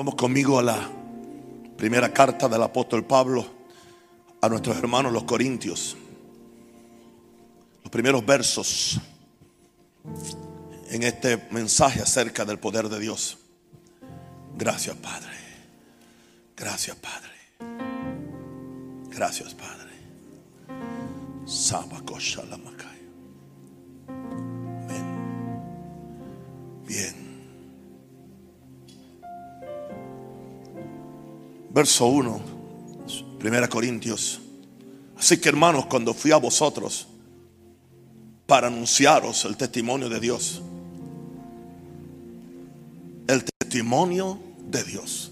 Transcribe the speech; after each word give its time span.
Vamos 0.00 0.14
conmigo 0.14 0.58
a 0.58 0.62
la 0.62 0.90
primera 1.76 2.10
carta 2.10 2.48
del 2.48 2.62
apóstol 2.62 3.04
Pablo 3.04 3.44
a 4.40 4.48
nuestros 4.48 4.78
hermanos 4.78 5.12
los 5.12 5.24
corintios. 5.24 5.94
Los 7.82 7.90
primeros 7.90 8.24
versos 8.24 8.98
en 10.88 11.02
este 11.02 11.46
mensaje 11.50 12.00
acerca 12.00 12.46
del 12.46 12.58
poder 12.58 12.88
de 12.88 12.98
Dios. 12.98 13.36
Gracias, 14.56 14.96
Padre. 14.96 15.36
Gracias, 16.56 16.96
Padre. 16.96 17.36
Gracias, 19.10 19.52
Padre. 19.52 19.90
Amén. 24.08 25.04
Bien. 26.86 27.19
Verso 31.72 32.06
1, 32.06 32.40
Primera 33.38 33.68
Corintios. 33.68 34.40
Así 35.16 35.38
que 35.38 35.48
hermanos, 35.48 35.86
cuando 35.86 36.12
fui 36.14 36.32
a 36.32 36.36
vosotros 36.36 37.06
para 38.46 38.66
anunciaros 38.66 39.44
el 39.44 39.56
testimonio 39.56 40.08
de 40.08 40.18
Dios, 40.18 40.62
el 43.28 43.44
testimonio 43.44 44.38
de 44.68 44.82
Dios. 44.82 45.30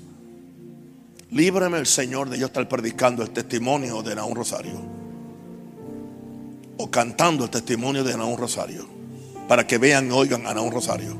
Líbrame 1.30 1.78
el 1.78 1.86
Señor 1.86 2.30
de 2.30 2.38
yo 2.38 2.46
estar 2.46 2.68
predicando 2.68 3.22
el 3.22 3.30
testimonio 3.30 4.02
de 4.02 4.14
Naún 4.14 4.36
Rosario. 4.36 4.80
O 6.78 6.90
cantando 6.90 7.44
el 7.44 7.50
testimonio 7.50 8.04
de 8.04 8.16
Naún 8.16 8.38
Rosario. 8.38 8.86
Para 9.48 9.66
que 9.66 9.78
vean 9.78 10.06
y 10.08 10.10
oigan 10.12 10.46
a 10.46 10.54
Naún 10.54 10.70
Rosario. 10.70 11.16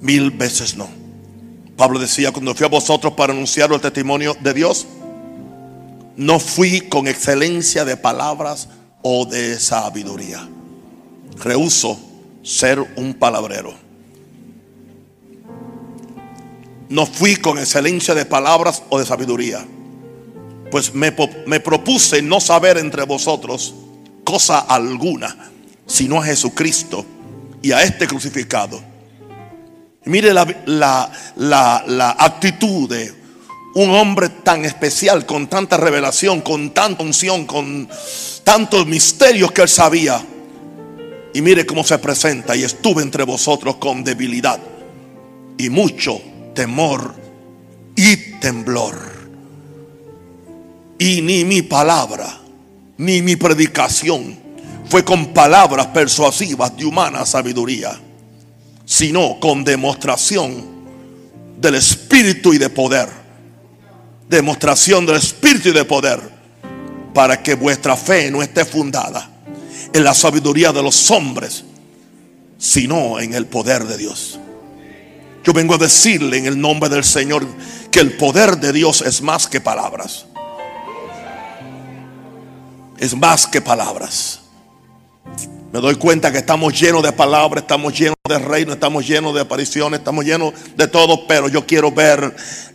Mil 0.00 0.30
veces 0.30 0.76
no. 0.76 1.01
Pablo 1.76 1.98
decía, 1.98 2.32
cuando 2.32 2.54
fui 2.54 2.66
a 2.66 2.68
vosotros 2.68 3.14
para 3.14 3.32
anunciar 3.32 3.72
el 3.72 3.80
testimonio 3.80 4.36
de 4.40 4.54
Dios, 4.54 4.86
no 6.16 6.38
fui 6.38 6.82
con 6.82 7.08
excelencia 7.08 7.84
de 7.84 7.96
palabras 7.96 8.68
o 9.02 9.24
de 9.24 9.58
sabiduría. 9.58 10.48
Rehuso 11.36 11.98
ser 12.42 12.78
un 12.96 13.14
palabrero. 13.14 13.74
No 16.88 17.06
fui 17.06 17.36
con 17.36 17.58
excelencia 17.58 18.14
de 18.14 18.26
palabras 18.26 18.82
o 18.90 18.98
de 18.98 19.06
sabiduría. 19.06 19.66
Pues 20.70 20.94
me, 20.94 21.14
me 21.46 21.60
propuse 21.60 22.20
no 22.20 22.40
saber 22.40 22.76
entre 22.76 23.04
vosotros 23.04 23.74
cosa 24.24 24.58
alguna, 24.58 25.50
sino 25.86 26.20
a 26.20 26.24
Jesucristo 26.24 27.04
y 27.62 27.72
a 27.72 27.82
este 27.82 28.06
crucificado. 28.06 28.91
Mire 30.04 30.32
la, 30.32 30.46
la, 30.66 31.84
la, 31.86 32.16
actitud 32.18 32.88
de 32.88 33.14
un 33.74 33.90
hombre 33.90 34.28
tan 34.28 34.64
especial, 34.64 35.24
con 35.24 35.46
tanta 35.46 35.76
revelación, 35.76 36.40
con 36.40 36.70
tanta 36.70 37.02
unción, 37.02 37.46
con 37.46 37.88
tantos 38.42 38.86
misterios 38.86 39.52
que 39.52 39.62
él 39.62 39.68
sabía. 39.68 40.24
Y 41.34 41.40
mire 41.40 41.64
cómo 41.64 41.84
se 41.84 41.98
presenta. 41.98 42.56
Y 42.56 42.64
estuve 42.64 43.02
entre 43.02 43.24
vosotros 43.24 43.76
con 43.76 44.02
debilidad 44.02 44.60
y 45.56 45.70
mucho 45.70 46.20
temor 46.54 47.14
y 47.96 48.16
temblor. 48.40 49.12
Y 50.98 51.22
ni 51.22 51.44
mi 51.44 51.62
palabra, 51.62 52.40
ni 52.98 53.22
mi 53.22 53.36
predicación 53.36 54.38
fue 54.88 55.04
con 55.04 55.32
palabras 55.32 55.86
persuasivas 55.88 56.76
de 56.76 56.84
humana 56.84 57.24
sabiduría, 57.24 57.98
sino 58.92 59.40
con 59.40 59.64
demostración 59.64 60.66
del 61.58 61.76
Espíritu 61.76 62.52
y 62.52 62.58
de 62.58 62.68
poder. 62.68 63.08
Demostración 64.28 65.06
del 65.06 65.16
Espíritu 65.16 65.70
y 65.70 65.72
de 65.72 65.86
poder. 65.86 66.20
Para 67.14 67.42
que 67.42 67.54
vuestra 67.54 67.96
fe 67.96 68.30
no 68.30 68.42
esté 68.42 68.66
fundada 68.66 69.30
en 69.94 70.04
la 70.04 70.12
sabiduría 70.12 70.72
de 70.72 70.82
los 70.82 71.10
hombres, 71.10 71.64
sino 72.58 73.18
en 73.18 73.32
el 73.32 73.46
poder 73.46 73.86
de 73.86 73.96
Dios. 73.96 74.38
Yo 75.42 75.54
vengo 75.54 75.76
a 75.76 75.78
decirle 75.78 76.36
en 76.36 76.44
el 76.44 76.60
nombre 76.60 76.90
del 76.90 77.02
Señor 77.02 77.46
que 77.90 78.00
el 78.00 78.18
poder 78.18 78.58
de 78.58 78.74
Dios 78.74 79.00
es 79.00 79.22
más 79.22 79.46
que 79.46 79.62
palabras. 79.62 80.26
Es 82.98 83.16
más 83.16 83.46
que 83.46 83.62
palabras. 83.62 84.40
Me 85.72 85.80
doy 85.80 85.94
cuenta 85.94 86.30
que 86.30 86.38
estamos 86.38 86.78
llenos 86.78 87.02
de 87.02 87.12
palabras, 87.12 87.62
estamos 87.62 87.98
llenos 87.98 88.16
reino, 88.38 88.72
estamos 88.72 89.06
llenos 89.06 89.34
de 89.34 89.40
apariciones, 89.40 90.00
estamos 90.00 90.24
llenos 90.24 90.52
de 90.76 90.88
todo, 90.88 91.26
pero 91.26 91.48
yo 91.48 91.66
quiero 91.66 91.90
ver 91.90 92.34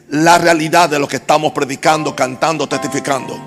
la 0.09 0.37
realidad 0.37 0.89
de 0.89 0.99
lo 0.99 1.07
que 1.07 1.17
estamos 1.17 1.51
predicando, 1.51 2.15
cantando, 2.15 2.67
testificando. 2.67 3.39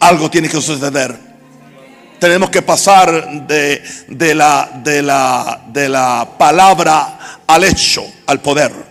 Algo 0.00 0.30
tiene 0.30 0.48
que 0.48 0.60
suceder 0.60 1.30
tenemos 2.20 2.50
que 2.50 2.62
pasar 2.62 3.48
de 3.48 4.34
la 4.34 6.28
palabra 6.38 7.40
al 7.46 7.64
hecho, 7.64 8.04
al 8.26 8.40
poder. 8.40 8.90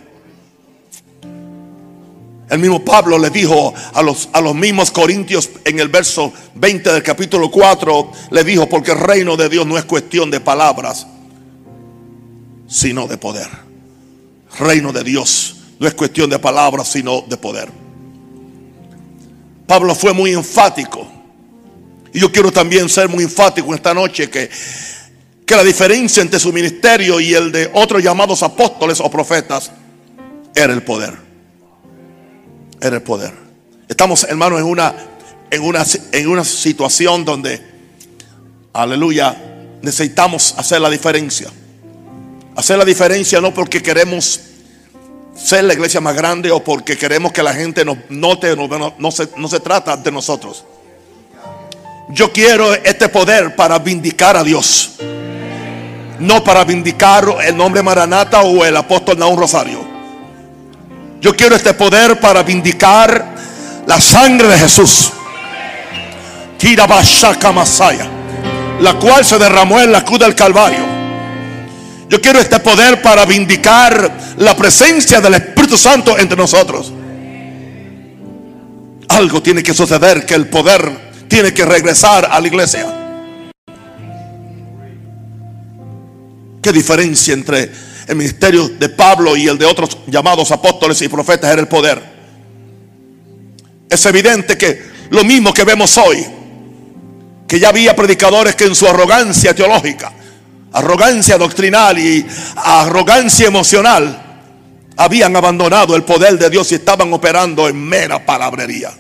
El 2.50 2.58
mismo 2.58 2.84
Pablo 2.84 3.20
le 3.20 3.30
dijo 3.30 3.74
a 3.94 4.02
los, 4.02 4.28
a 4.34 4.42
los 4.42 4.56
mismos 4.56 4.90
corintios 4.90 5.52
en 5.64 5.80
el 5.80 5.88
verso 5.88 6.34
20 6.56 6.92
del 6.92 7.04
capítulo 7.04 7.52
4, 7.52 8.12
le 8.32 8.44
dijo, 8.44 8.68
porque 8.68 8.92
el 8.92 9.00
reino 9.00 9.38
de 9.38 9.48
Dios 9.50 9.68
no 9.68 9.78
es 9.78 9.86
cuestión 9.86 10.32
de 10.32 10.40
palabras, 10.40 11.06
sino 12.70 13.08
de 13.08 13.18
poder. 13.18 13.50
Reino 14.60 14.94
de 14.94 15.04
Dios 15.04 15.58
no 15.80 15.88
es 15.88 15.94
cuestión 15.94 16.30
de 16.30 16.40
palabras, 16.40 16.88
sino 16.90 17.22
de 17.22 17.36
poder. 17.36 17.70
Pablo 19.68 19.94
fue 19.96 20.14
muy 20.14 20.32
enfático 20.32 21.08
y 22.14 22.20
yo 22.20 22.32
quiero 22.32 22.52
también 22.52 22.88
ser 22.90 23.10
muy 23.10 23.24
enfático 23.24 23.74
esta 23.74 23.94
noche 23.94 24.30
que, 24.30 24.50
que 25.46 25.56
la 25.56 25.64
diferencia 25.64 26.22
entre 26.22 26.40
su 26.40 26.54
ministerio 26.54 27.20
y 27.20 27.34
el 27.34 27.52
de 27.52 27.70
otros 27.74 28.04
llamados 28.04 28.44
apóstoles 28.44 29.00
o 29.00 29.10
profetas 29.10 29.72
era 30.56 30.74
el 30.74 30.84
poder. 30.84 31.14
Era 32.82 32.96
el 32.96 33.02
poder. 33.02 33.34
Estamos, 33.88 34.24
hermanos, 34.24 34.60
en 34.60 34.66
una, 34.66 34.94
en 35.50 35.62
una, 35.64 35.86
en 36.12 36.28
una 36.28 36.44
situación 36.44 37.26
donde, 37.26 37.62
aleluya, 38.74 39.36
necesitamos 39.82 40.56
hacer 40.58 40.82
la 40.82 40.90
diferencia. 40.90 41.50
Hacer 42.56 42.78
la 42.78 42.86
diferencia 42.86 43.40
no 43.40 43.54
porque 43.54 43.82
queremos 43.82 44.40
ser 45.36 45.64
la 45.64 45.74
iglesia 45.74 46.02
más 46.02 46.16
grande 46.16 46.52
o 46.52 46.64
porque 46.64 46.98
queremos 46.98 47.32
que 47.32 47.42
la 47.42 47.54
gente 47.54 47.86
nos 47.86 47.98
note, 48.10 48.56
no, 48.56 48.94
no, 48.98 49.12
se, 49.12 49.30
no 49.38 49.48
se 49.48 49.60
trata 49.60 49.96
de 49.96 50.12
nosotros. 50.12 50.66
Yo 52.10 52.32
quiero 52.34 52.74
este 52.74 53.08
poder 53.08 53.56
para 53.56 53.80
vindicar 53.80 54.36
a 54.36 54.44
Dios. 54.44 54.96
No 56.20 56.44
para 56.44 56.66
vindicar 56.66 57.26
el 57.46 57.56
nombre 57.56 57.82
Maranata 57.82 58.42
o 58.42 58.66
el 58.66 58.76
apóstol 58.76 59.18
Naún 59.18 59.38
Rosario. 59.38 59.80
Yo 61.22 61.36
quiero 61.36 61.56
este 61.56 61.74
poder 61.74 62.20
para 62.20 62.44
vindicar 62.44 63.36
la 63.86 64.02
sangre 64.02 64.48
de 64.48 64.58
Jesús. 64.58 65.12
Masaya, 67.54 68.10
la 68.82 68.94
cual 68.96 69.24
se 69.24 69.38
derramó 69.38 69.80
en 69.80 69.92
la 69.92 70.04
cruz 70.04 70.20
del 70.20 70.36
Calvario. 70.36 70.89
Yo 72.10 72.20
quiero 72.20 72.40
este 72.40 72.60
poder 72.60 73.04
para 73.04 73.24
vindicar 73.26 74.36
la 74.38 74.58
presencia 74.58 75.22
del 75.22 75.36
Espíritu 75.36 75.78
Santo 75.78 76.18
entre 76.18 76.36
nosotros. 76.36 76.92
Algo 79.10 79.44
tiene 79.44 79.62
que 79.62 79.76
suceder 79.76 80.26
que 80.26 80.34
el 80.34 80.48
poder 80.48 81.10
tiene 81.28 81.54
que 81.54 81.64
regresar 81.66 82.28
a 82.32 82.40
la 82.40 82.48
iglesia. 82.48 82.88
¿Qué 86.64 86.72
diferencia 86.74 87.36
entre 87.36 87.72
el 88.08 88.16
ministerio 88.16 88.68
de 88.68 88.90
Pablo 88.90 89.38
y 89.38 89.48
el 89.48 89.60
de 89.60 89.66
otros 89.66 89.96
llamados 90.08 90.52
apóstoles 90.52 91.00
y 91.04 91.08
profetas 91.08 91.52
era 91.52 91.62
el 91.62 91.68
poder? 91.68 92.02
Es 93.88 94.04
evidente 94.08 94.58
que 94.58 94.82
lo 95.12 95.24
mismo 95.24 95.54
que 95.54 95.64
vemos 95.64 95.96
hoy, 96.00 96.26
que 97.48 97.60
ya 97.60 97.70
había 97.70 97.96
predicadores 97.96 98.56
que 98.56 98.66
en 98.66 98.74
su 98.74 98.88
arrogancia 98.88 99.54
teológica, 99.54 100.12
arrogancia 100.74 101.38
doctrinal 101.38 101.98
y 101.98 102.26
arrogancia 102.56 103.48
emocional, 103.48 104.30
habían 104.98 105.36
abandonado 105.36 105.96
el 105.96 106.04
poder 106.04 106.38
de 106.38 106.50
Dios 106.50 106.72
y 106.72 106.76
estaban 106.76 107.12
operando 107.14 107.68
en 107.68 107.82
mera 107.82 108.26
palabrería. 108.26 108.92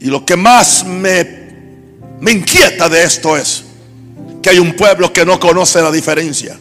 Y 0.00 0.06
lo 0.06 0.24
que 0.24 0.36
más 0.36 0.84
me, 0.84 1.24
me 2.20 2.32
inquieta 2.32 2.88
de 2.88 3.02
esto 3.02 3.36
es 3.36 3.64
que 4.42 4.50
hay 4.50 4.58
un 4.58 4.74
pueblo 4.74 5.12
que 5.12 5.24
no 5.24 5.40
conoce 5.40 5.82
la 5.82 5.90
diferencia. 5.90 6.58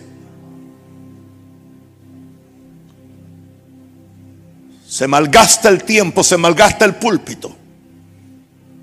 Se 4.87 5.07
malgasta 5.07 5.69
el 5.69 5.83
tiempo, 5.83 6.23
se 6.23 6.37
malgasta 6.37 6.85
el 6.85 6.95
púlpito 6.95 7.55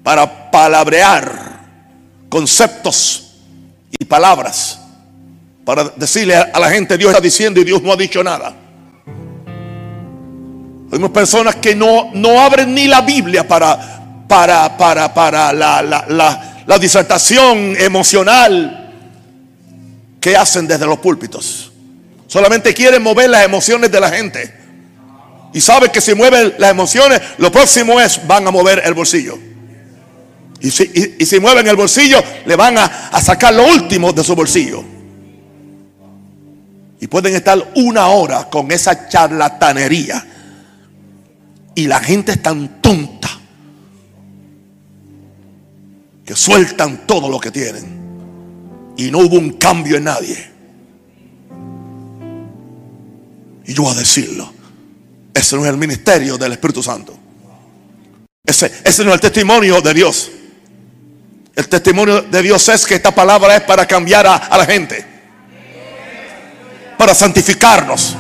para 0.05 0.51
palabrear 0.51 1.54
conceptos 2.35 3.27
y 3.97 4.05
palabras 4.07 4.81
para 5.65 5.85
decirle 5.85 6.35
a 6.35 6.59
la 6.59 6.69
gente, 6.69 6.99
Dios 6.99 7.13
está 7.13 7.21
diciendo 7.21 7.61
y 7.61 7.65
Dios 7.65 7.81
no 7.81 7.93
ha 7.93 7.97
dicho 7.97 8.25
nada. 8.25 8.53
Hay 10.91 10.99
personas 11.11 11.55
que 11.55 11.77
no, 11.77 12.11
no 12.13 12.41
abren 12.41 12.75
ni 12.75 12.89
la 12.89 13.03
Biblia 13.03 13.47
para, 13.47 14.27
para, 14.27 14.77
para, 14.77 15.15
para 15.15 15.53
la, 15.53 16.65
la 16.67 16.79
disertación 16.81 17.77
emocional 17.79 18.93
que 20.21 20.37
hacen 20.37 20.67
desde 20.67 20.87
los 20.87 20.99
púlpitos. 20.99 21.71
Solamente 22.27 22.75
quieren 22.75 23.01
mover 23.01 23.31
las 23.31 23.45
emociones 23.45 23.93
de 23.93 24.01
la 24.01 24.11
gente. 24.11 24.53
Y 25.53 25.61
saben 25.61 25.93
que 25.93 26.01
si 26.01 26.17
mueven 26.17 26.55
las 26.59 26.73
emociones, 26.73 27.21
lo 27.39 27.53
próximo 27.53 28.01
es 28.01 28.27
van 28.27 28.45
a 28.49 28.51
mover 28.51 28.83
el 28.85 28.93
bolsillo. 28.93 29.39
Y 30.65 30.71
si, 30.71 31.41
mueven 31.41 31.69
el 31.69 31.77
bolsillo, 31.77 32.17
le 32.47 32.57
van 32.57 32.79
a, 32.79 32.85
a 32.85 33.21
sacar 33.21 33.53
lo 33.53 33.67
último 33.67 34.15
de 34.15 34.25
su 34.25 34.35
bolsillo. 34.35 34.83
Y 36.99 37.07
pueden 37.07 37.35
estar 37.35 37.73
una 37.75 38.07
hora 38.07 38.49
con 38.49 38.73
esa 38.73 39.07
charlatanería. 39.07 40.27
Y 41.75 41.87
la 41.87 42.01
gente 42.01 42.33
es 42.33 42.43
tan 42.43 42.81
tonta 42.81 43.29
que 46.25 46.35
sueltan 46.35 47.07
todo 47.07 47.29
lo 47.29 47.39
que 47.39 47.51
tienen. 47.51 48.95
Y 48.97 49.11
no 49.11 49.19
hubo 49.19 49.37
un 49.37 49.51
cambio 49.59 49.99
en 49.99 50.05
nadie. 50.05 50.51
Y 53.67 53.75
yo 53.75 53.91
a 53.91 53.95
decirlo. 53.95 54.51
Ese 55.35 55.57
no 55.57 55.65
es 55.67 55.71
el 55.71 55.77
ministerio 55.77 56.39
del 56.39 56.53
Espíritu 56.53 56.83
Santo. 56.83 57.15
Ese, 58.47 58.73
ese 58.83 59.05
no 59.05 59.11
es 59.11 59.17
el 59.17 59.21
testimonio 59.21 59.83
de 59.83 59.93
Dios. 59.93 60.31
El 61.57 61.69
testimonio 61.69 62.23
de 62.23 62.43
Dios 62.43 62.69
es 62.69 62.85
que 62.85 62.97
esta 62.97 63.15
palabra 63.15 63.57
es 63.57 63.63
para 63.63 63.87
cambiar 63.87 64.27
a, 64.27 64.57
la 64.57 64.67
gente. 64.67 65.05
Para 66.99 67.15
santificarnos. 67.15 68.17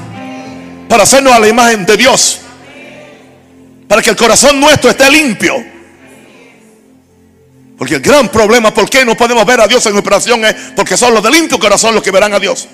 Para 0.89 1.03
hacernos 1.03 1.33
a 1.33 1.41
la 1.41 1.49
imagen 1.49 1.85
de 1.85 1.97
Dios. 1.97 2.41
Para 3.89 4.03
que 4.03 4.11
el 4.11 4.17
corazón 4.17 4.61
nuestro 4.61 4.89
esté 4.89 5.11
limpio. 5.11 5.55
Porque 7.77 7.97
el 7.97 8.01
gran 8.01 8.29
problema, 8.29 8.73
¿por 8.73 8.89
qué 8.89 9.05
no 9.05 9.17
podemos 9.17 9.45
ver 9.45 9.61
a 9.61 9.67
Dios 9.67 9.85
en 9.87 9.97
operación? 9.97 10.45
Es 10.45 10.55
porque 10.77 10.97
son 10.97 11.13
los 11.13 11.23
de 11.23 11.31
limpio 11.33 11.59
corazón 11.59 11.93
los 11.93 12.05
que 12.05 12.13
verán 12.13 12.33
a 12.35 12.39
Dios. 12.39 12.69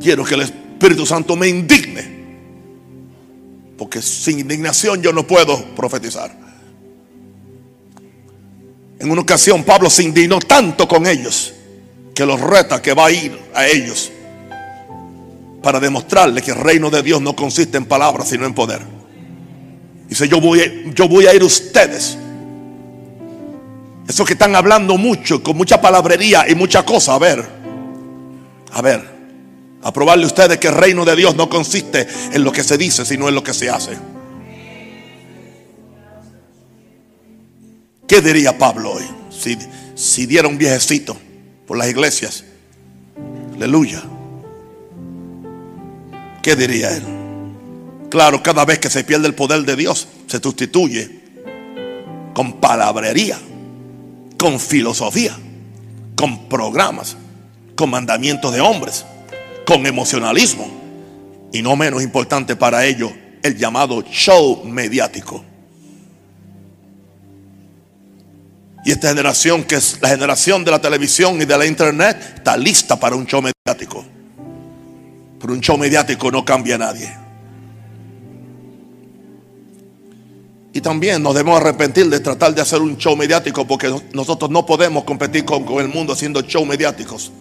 Quiero 0.00 0.24
que 0.24 0.34
el 0.34 0.42
Espíritu 0.42 1.04
Santo 1.04 1.34
me 1.34 1.48
indigne 1.48 2.17
porque 3.78 4.02
sin 4.02 4.40
indignación 4.40 5.00
yo 5.00 5.12
no 5.12 5.26
puedo 5.26 5.64
profetizar. 5.76 6.36
En 8.98 9.10
una 9.10 9.22
ocasión 9.22 9.62
Pablo 9.62 9.88
se 9.88 10.02
indignó 10.02 10.40
tanto 10.40 10.88
con 10.88 11.06
ellos 11.06 11.54
que 12.12 12.26
los 12.26 12.40
reta 12.40 12.82
que 12.82 12.92
va 12.92 13.06
a 13.06 13.10
ir 13.12 13.38
a 13.54 13.66
ellos 13.68 14.10
para 15.62 15.78
demostrarle 15.78 16.42
que 16.42 16.50
el 16.50 16.56
reino 16.58 16.90
de 16.90 17.02
Dios 17.02 17.22
no 17.22 17.36
consiste 17.36 17.78
en 17.78 17.86
palabras 17.86 18.28
sino 18.28 18.44
en 18.44 18.54
poder. 18.54 18.82
Dice, 20.08 20.26
yo 20.26 20.40
voy, 20.40 20.90
yo 20.94 21.06
voy 21.06 21.26
a 21.26 21.34
ir 21.34 21.42
a 21.42 21.44
ustedes. 21.44 22.18
Esos 24.08 24.26
que 24.26 24.32
están 24.32 24.56
hablando 24.56 24.96
mucho, 24.96 25.42
con 25.42 25.56
mucha 25.56 25.80
palabrería 25.80 26.48
y 26.48 26.54
mucha 26.54 26.84
cosa, 26.84 27.14
a 27.14 27.18
ver, 27.18 27.46
a 28.72 28.82
ver, 28.82 29.17
a 29.88 29.92
probarle 29.92 30.24
a 30.24 30.26
ustedes 30.26 30.58
que 30.58 30.68
el 30.68 30.74
reino 30.74 31.06
de 31.06 31.16
Dios 31.16 31.34
no 31.34 31.48
consiste 31.48 32.06
en 32.34 32.44
lo 32.44 32.52
que 32.52 32.62
se 32.62 32.76
dice, 32.76 33.06
sino 33.06 33.26
en 33.26 33.34
lo 33.34 33.42
que 33.42 33.54
se 33.54 33.70
hace. 33.70 33.96
¿Qué 38.06 38.20
diría 38.20 38.58
Pablo 38.58 38.92
hoy 38.92 39.04
si, 39.30 39.56
si 39.94 40.26
diera 40.26 40.46
un 40.46 40.58
viejecito 40.58 41.16
por 41.66 41.78
las 41.78 41.88
iglesias? 41.88 42.44
Aleluya. 43.54 44.02
¿Qué 46.42 46.54
diría 46.54 46.94
él? 46.94 47.04
Claro, 48.10 48.42
cada 48.42 48.66
vez 48.66 48.80
que 48.80 48.90
se 48.90 49.04
pierde 49.04 49.26
el 49.26 49.34
poder 49.34 49.62
de 49.62 49.74
Dios, 49.74 50.06
se 50.26 50.38
sustituye 50.38 51.18
con 52.34 52.60
palabrería, 52.60 53.38
con 54.38 54.60
filosofía, 54.60 55.34
con 56.14 56.46
programas, 56.50 57.16
con 57.74 57.88
mandamientos 57.88 58.52
de 58.52 58.60
hombres 58.60 59.06
con 59.68 59.84
emocionalismo. 59.84 60.66
Y 61.52 61.60
no 61.60 61.76
menos 61.76 62.02
importante 62.02 62.56
para 62.56 62.86
ello, 62.86 63.12
el 63.42 63.54
llamado 63.54 64.02
show 64.02 64.64
mediático. 64.64 65.44
Y 68.82 68.92
esta 68.92 69.10
generación, 69.10 69.64
que 69.64 69.74
es 69.74 69.98
la 70.00 70.08
generación 70.08 70.64
de 70.64 70.70
la 70.70 70.80
televisión 70.80 71.42
y 71.42 71.44
de 71.44 71.58
la 71.58 71.66
internet, 71.66 72.16
está 72.36 72.56
lista 72.56 72.98
para 72.98 73.14
un 73.14 73.26
show 73.26 73.42
mediático. 73.42 74.06
Pero 75.38 75.52
un 75.52 75.60
show 75.60 75.76
mediático 75.76 76.30
no 76.30 76.46
cambia 76.46 76.76
a 76.76 76.78
nadie. 76.78 77.14
Y 80.72 80.80
también 80.80 81.22
nos 81.22 81.34
debemos 81.34 81.60
arrepentir 81.60 82.08
de 82.08 82.20
tratar 82.20 82.54
de 82.54 82.62
hacer 82.62 82.80
un 82.80 82.96
show 82.96 83.14
mediático 83.16 83.66
porque 83.66 83.94
nosotros 84.14 84.50
no 84.50 84.64
podemos 84.64 85.04
competir 85.04 85.44
con, 85.44 85.64
con 85.64 85.80
el 85.80 85.88
mundo 85.88 86.14
haciendo 86.14 86.40
show 86.40 86.64
mediáticos 86.64 87.32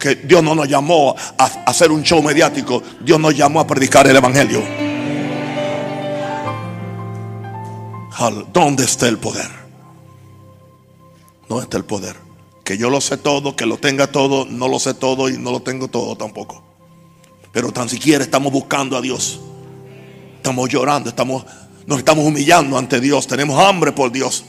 que 0.00 0.16
Dios 0.16 0.42
no 0.42 0.54
nos 0.54 0.66
llamó 0.66 1.14
a 1.38 1.44
hacer 1.66 1.92
un 1.92 2.02
show 2.02 2.20
mediático, 2.22 2.82
Dios 3.00 3.20
nos 3.20 3.36
llamó 3.36 3.60
a 3.60 3.66
predicar 3.66 4.06
el 4.08 4.16
Evangelio. 4.16 4.62
¿Dónde 8.52 8.84
está 8.84 9.08
el 9.08 9.18
poder? 9.18 9.48
¿Dónde 11.48 11.64
está 11.64 11.76
el 11.76 11.84
poder? 11.84 12.16
Que 12.64 12.76
yo 12.76 12.90
lo 12.90 13.00
sé 13.00 13.16
todo, 13.16 13.56
que 13.56 13.66
lo 13.66 13.78
tenga 13.78 14.08
todo, 14.08 14.44
no 14.46 14.68
lo 14.68 14.78
sé 14.78 14.94
todo 14.94 15.28
y 15.28 15.38
no 15.38 15.52
lo 15.52 15.60
tengo 15.60 15.88
todo 15.88 16.16
tampoco. 16.16 16.62
Pero 17.52 17.72
tan 17.72 17.88
siquiera 17.88 18.22
estamos 18.22 18.52
buscando 18.52 18.96
a 18.96 19.00
Dios. 19.00 19.40
Estamos 20.36 20.68
llorando, 20.68 21.08
estamos, 21.08 21.44
nos 21.86 21.98
estamos 21.98 22.24
humillando 22.24 22.76
ante 22.78 23.00
Dios. 23.00 23.26
Tenemos 23.26 23.58
hambre 23.58 23.92
por 23.92 24.12
Dios. 24.12 24.44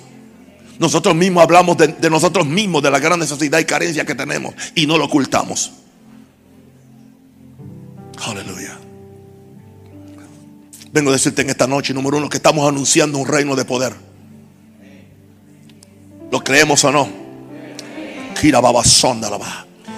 Nosotros 0.81 1.13
mismos 1.13 1.43
hablamos 1.43 1.77
de, 1.77 2.09
nosotros 2.09 2.47
mismos, 2.47 2.81
de 2.81 2.89
la 2.89 2.97
gran 2.97 3.19
necesidad 3.19 3.59
y 3.59 3.65
carencia 3.65 4.03
que 4.03 4.15
tenemos 4.15 4.55
y 4.73 4.87
no 4.87 4.97
lo 4.97 5.05
ocultamos. 5.05 5.73
Aleluya. 8.25 8.79
Vengo 10.91 11.11
a 11.11 11.13
decirte 11.13 11.43
en 11.43 11.51
esta 11.51 11.67
noche, 11.67 11.93
número 11.93 12.17
uno, 12.17 12.27
que 12.27 12.37
estamos 12.37 12.67
anunciando 12.67 13.19
un 13.19 13.27
reino 13.27 13.55
de 13.55 13.63
poder. 13.63 13.93
¿Lo 16.31 16.43
creemos 16.43 16.83
o 16.83 16.91
no? 16.91 17.07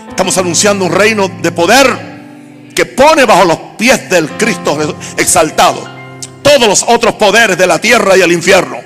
Estamos 0.09 0.37
anunciando 0.37 0.83
un 0.83 0.91
reino 0.91 1.29
de 1.29 1.51
poder 1.53 2.67
que 2.75 2.85
pone 2.85 3.23
bajo 3.23 3.45
los 3.45 3.57
pies 3.77 4.09
del 4.09 4.31
Cristo 4.31 4.97
exaltado 5.15 5.87
todos 6.41 6.67
los 6.67 6.83
otros 6.83 7.13
poderes 7.13 7.57
de 7.57 7.67
la 7.67 7.79
tierra 7.79 8.17
y 8.17 8.21
el 8.21 8.33
infierno. 8.33 8.82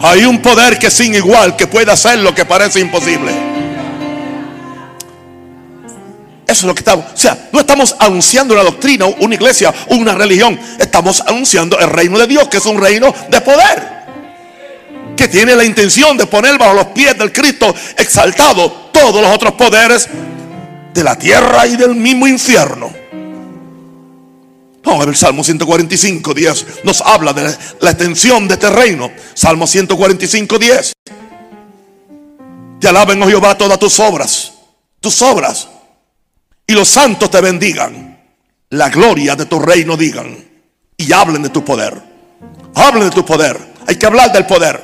Hay 0.00 0.24
un 0.24 0.42
poder 0.42 0.78
que 0.78 0.90
sin 0.90 1.14
igual 1.14 1.56
que 1.56 1.66
puede 1.66 1.90
hacer 1.90 2.18
lo 2.18 2.34
que 2.34 2.44
parece 2.44 2.80
imposible. 2.80 3.32
Eso 6.46 6.60
es 6.60 6.64
lo 6.64 6.74
que 6.74 6.80
estamos. 6.80 7.06
O 7.12 7.16
sea, 7.16 7.48
no 7.52 7.60
estamos 7.60 7.96
anunciando 7.98 8.54
una 8.54 8.62
doctrina, 8.62 9.06
una 9.06 9.34
iglesia, 9.34 9.74
una 9.88 10.14
religión. 10.14 10.58
Estamos 10.78 11.20
anunciando 11.22 11.78
el 11.78 11.90
reino 11.90 12.18
de 12.18 12.26
Dios, 12.26 12.48
que 12.48 12.58
es 12.58 12.66
un 12.66 12.80
reino 12.80 13.12
de 13.28 13.40
poder. 13.40 13.96
Que 15.16 15.28
tiene 15.28 15.56
la 15.56 15.64
intención 15.64 16.16
de 16.16 16.26
poner 16.26 16.56
bajo 16.58 16.74
los 16.74 16.86
pies 16.86 17.18
del 17.18 17.32
Cristo 17.32 17.74
exaltado 17.96 18.70
todos 18.92 19.20
los 19.20 19.34
otros 19.34 19.54
poderes 19.54 20.08
de 20.94 21.02
la 21.02 21.18
tierra 21.18 21.66
y 21.66 21.76
del 21.76 21.94
mismo 21.96 22.26
infierno. 22.28 23.05
No, 24.86 25.02
el 25.02 25.16
Salmo 25.16 25.42
145, 25.42 26.32
10 26.32 26.66
nos 26.84 27.00
habla 27.00 27.32
de 27.32 27.52
la 27.80 27.90
extensión 27.90 28.46
de 28.46 28.54
este 28.54 28.70
reino. 28.70 29.10
Salmo 29.34 29.66
145, 29.66 30.58
10. 30.60 30.92
Te 32.80 32.88
alaben, 32.88 33.20
oh 33.20 33.26
Jehová, 33.26 33.58
todas 33.58 33.80
tus 33.80 33.98
obras, 33.98 34.52
tus 35.00 35.20
obras. 35.22 35.66
Y 36.68 36.72
los 36.72 36.86
santos 36.86 37.28
te 37.32 37.40
bendigan. 37.40 38.16
La 38.70 38.88
gloria 38.88 39.34
de 39.34 39.46
tu 39.46 39.58
reino 39.58 39.96
digan. 39.96 40.44
Y 40.96 41.12
hablen 41.12 41.42
de 41.42 41.48
tu 41.48 41.64
poder. 41.64 42.00
Hablen 42.76 43.10
de 43.10 43.10
tu 43.10 43.24
poder. 43.24 43.58
Hay 43.88 43.96
que 43.96 44.06
hablar 44.06 44.32
del 44.32 44.46
poder. 44.46 44.80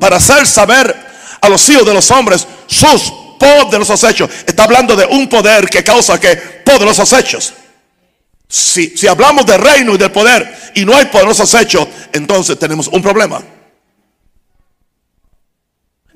Para 0.00 0.16
hacer 0.16 0.46
saber 0.46 0.96
a 1.42 1.48
los 1.50 1.68
hijos 1.68 1.86
de 1.86 1.92
los 1.92 2.10
hombres 2.10 2.46
sus 2.66 3.12
poderosos 3.38 4.02
hechos. 4.04 4.30
Está 4.46 4.64
hablando 4.64 4.96
de 4.96 5.04
un 5.04 5.28
poder 5.28 5.68
que 5.68 5.84
causa 5.84 6.18
que 6.18 6.36
poderosos 6.36 7.12
hechos. 7.12 7.52
Si, 8.54 9.08
hablamos 9.08 9.44
de 9.46 9.58
reino 9.58 9.94
y 9.94 9.98
de 9.98 10.08
poder 10.10 10.70
y 10.76 10.84
no 10.84 10.96
hay 10.96 11.06
poderosos 11.06 11.52
hechos, 11.54 11.88
entonces 12.12 12.56
tenemos 12.56 12.86
un 12.86 13.02
problema. 13.02 13.42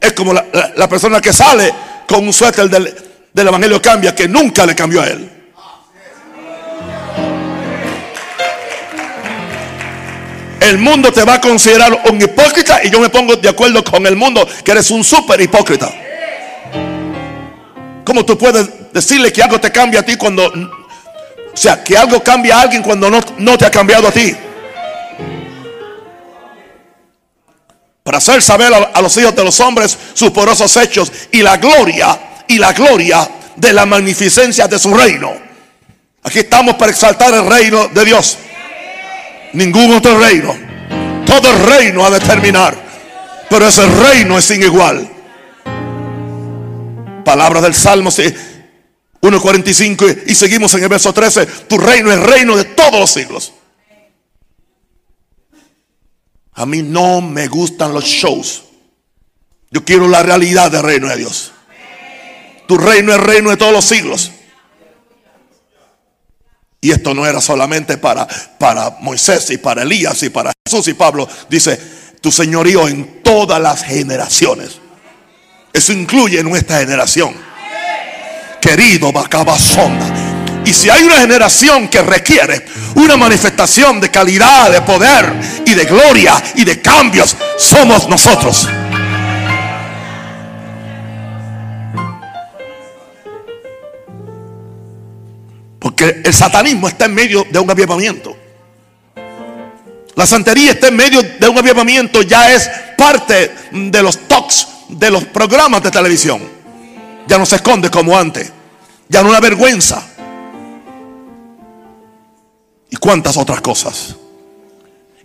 Es 0.01 0.13
como 0.13 0.33
la, 0.33 0.89
persona 0.89 1.21
que 1.21 1.33
sale 1.33 1.75
con 2.07 2.25
un 2.25 2.33
suéter 2.33 2.71
del, 2.71 2.95
del 3.33 3.49
Evangelio 3.49 3.83
cambia, 3.83 4.15
que 4.15 4.29
nunca 4.29 4.65
le 4.65 4.77
cambió 4.77 5.03
a 5.03 5.09
él. 5.09 5.29
El 10.61 10.79
mundo 10.79 11.13
te 11.13 11.25
va 11.25 11.35
a 11.35 11.41
considerar 11.41 12.05
un 12.09 12.23
hipócrita 12.23 12.85
y 12.85 12.91
yo 12.91 13.01
me 13.01 13.09
pongo 13.09 13.35
de 13.35 13.49
acuerdo 13.49 13.83
con 13.83 14.07
el 14.07 14.15
mundo 14.15 14.47
que 14.65 14.71
eres 14.71 14.93
un 14.93 15.03
súper 15.03 15.41
hipócrita. 15.41 15.93
¿Cómo 18.05 18.25
tú 18.25 18.39
puedes 18.39 18.93
decirle 18.93 19.33
que 19.33 19.43
algo 19.43 19.59
te 19.59 19.73
cambia 19.73 19.99
a 19.99 20.03
ti 20.05 20.15
cuando... 20.15 20.78
O 21.59 21.61
sea, 21.61 21.83
que 21.83 21.99
algo 21.99 22.23
cambia 22.23 22.57
a 22.57 22.61
alguien 22.61 22.85
cuando 22.85 23.11
no, 23.11 23.19
no 23.39 23.59
te 23.59 23.67
ha 23.67 23.71
cambiado 23.73 24.07
a 24.07 24.13
ti? 24.13 24.33
Para 28.05 28.19
hacer 28.19 28.41
saber 28.41 28.73
a, 28.73 29.03
los 29.03 29.17
hijos 29.17 29.35
de 29.35 29.43
los 29.43 29.59
hombres 29.59 29.99
sus 30.15 30.31
porosos 30.31 30.77
hechos 30.77 31.11
y 31.33 31.43
la 31.43 31.57
gloria 31.57 32.17
y 32.47 32.59
la 32.59 32.73
gloria 32.73 33.29
de 33.57 33.73
la 33.73 33.87
magnificencia 33.87 34.69
de 34.69 34.79
su 34.79 34.95
reino. 34.95 35.33
Aquí 36.23 36.39
estamos 36.39 36.77
para 36.77 36.93
exaltar 36.93 37.35
el 37.35 37.45
reino 37.45 37.89
de 37.89 38.05
Dios. 38.05 38.39
Ningún 39.53 39.95
otro 39.95 40.17
reino. 40.17 40.55
Todo 41.27 41.51
el 41.51 41.67
reino 41.67 42.07
ha 42.07 42.11
de 42.11 42.21
terminar. 42.21 42.77
Pero 43.51 43.67
ese 43.67 43.85
reino 43.85 44.39
es 44.39 44.45
sin 44.45 44.63
igual. 44.63 45.11
Palabra 47.25 47.61
del 47.61 47.75
Salmo 47.75 48.13
1.45 49.21 50.23
y 50.27 50.35
seguimos 50.35 50.73
en 50.75 50.83
el 50.83 50.89
verso 50.89 51.13
13. 51.13 51.47
Tu 51.47 51.79
reino 51.79 52.13
es 52.13 52.21
reino 52.21 52.57
de 52.57 52.65
todos 52.65 53.01
los 53.01 53.11
siglos. 53.11 53.53
A 56.55 56.67
mí 56.67 56.83
no 56.83 57.21
me 57.21 57.47
gustan 57.49 57.93
los 57.93 58.05
shows. 58.05 58.65
Yo 59.71 59.85
quiero 59.85 60.09
la 60.09 60.23
realidad 60.23 60.71
del 60.71 60.83
reino 60.83 61.09
de 61.09 61.17
Dios. 61.17 61.53
Tu 62.67 62.77
reino 62.77 63.13
es 63.13 63.21
reino 63.21 63.51
de 63.51 63.57
todos 63.57 63.73
los 63.73 63.85
siglos. 63.85 64.33
Y 66.81 66.93
esto 66.93 67.13
no 67.13 67.27
era 67.27 67.41
solamente 67.41 67.99
para, 67.99 68.27
para 68.59 68.91
Moisés 69.01 69.51
y 69.51 69.59
para 69.59 69.83
Elías 69.83 70.23
y 70.23 70.31
para 70.31 70.53
Jesús 70.65 70.87
y 70.89 70.95
Pablo. 70.95 71.29
Dice, 71.49 71.79
tu 72.21 72.31
señorío 72.31 72.87
en 72.87 73.23
todas 73.23 73.61
las 73.61 73.83
generaciones. 73.83 74.79
Eso 75.73 75.93
incluye 75.93 76.43
nuestra 76.43 76.79
generación. 76.79 77.48
Querido 78.61 79.13
Bacabasonda. 79.13 80.07
Y 80.65 80.73
si 80.75 80.91
hay 80.91 81.05
una 81.05 81.17
generación 81.17 81.89
que 81.89 82.03
requiere 82.03 82.65
una 82.95 83.17
manifestación 83.17 84.01
de 84.01 84.11
calidad, 84.11 84.71
de 84.71 84.83
poder 84.83 85.33
y 85.65 85.75
de 85.75 85.85
gloria 85.85 86.35
y 86.57 86.65
de 86.65 86.81
cambios, 86.83 87.37
somos 87.57 88.09
nosotros. 88.09 88.69
Porque 95.79 96.21
el 96.25 96.35
satanismo 96.35 96.89
está 96.89 97.07
en 97.07 97.15
medio 97.15 97.47
de 97.51 97.59
un 97.59 97.71
avivamiento. 97.71 98.37
La 100.17 100.27
santería 100.27 100.73
está 100.73 100.89
en 100.89 100.97
medio 100.97 101.23
de 101.23 101.49
un 101.49 101.57
avivamiento, 101.57 102.23
ya 102.23 102.53
es 102.53 102.69
parte 102.97 103.55
de 103.71 104.03
los 104.03 104.27
talks, 104.27 104.67
de 104.89 105.11
los 105.11 105.25
programas 105.25 105.83
de 105.83 105.91
televisión. 105.91 106.58
Ya 107.29 107.37
no 107.37 107.45
se 107.45 107.57
esconde 107.57 107.91
como 107.91 108.17
antes. 108.17 108.51
Ya 109.09 109.23
no 109.23 109.29
una 109.29 109.39
vergüenza. 109.39 110.03
Y 112.91 112.97
cuántas 112.97 113.37
otras 113.37 113.61
cosas. 113.61 114.17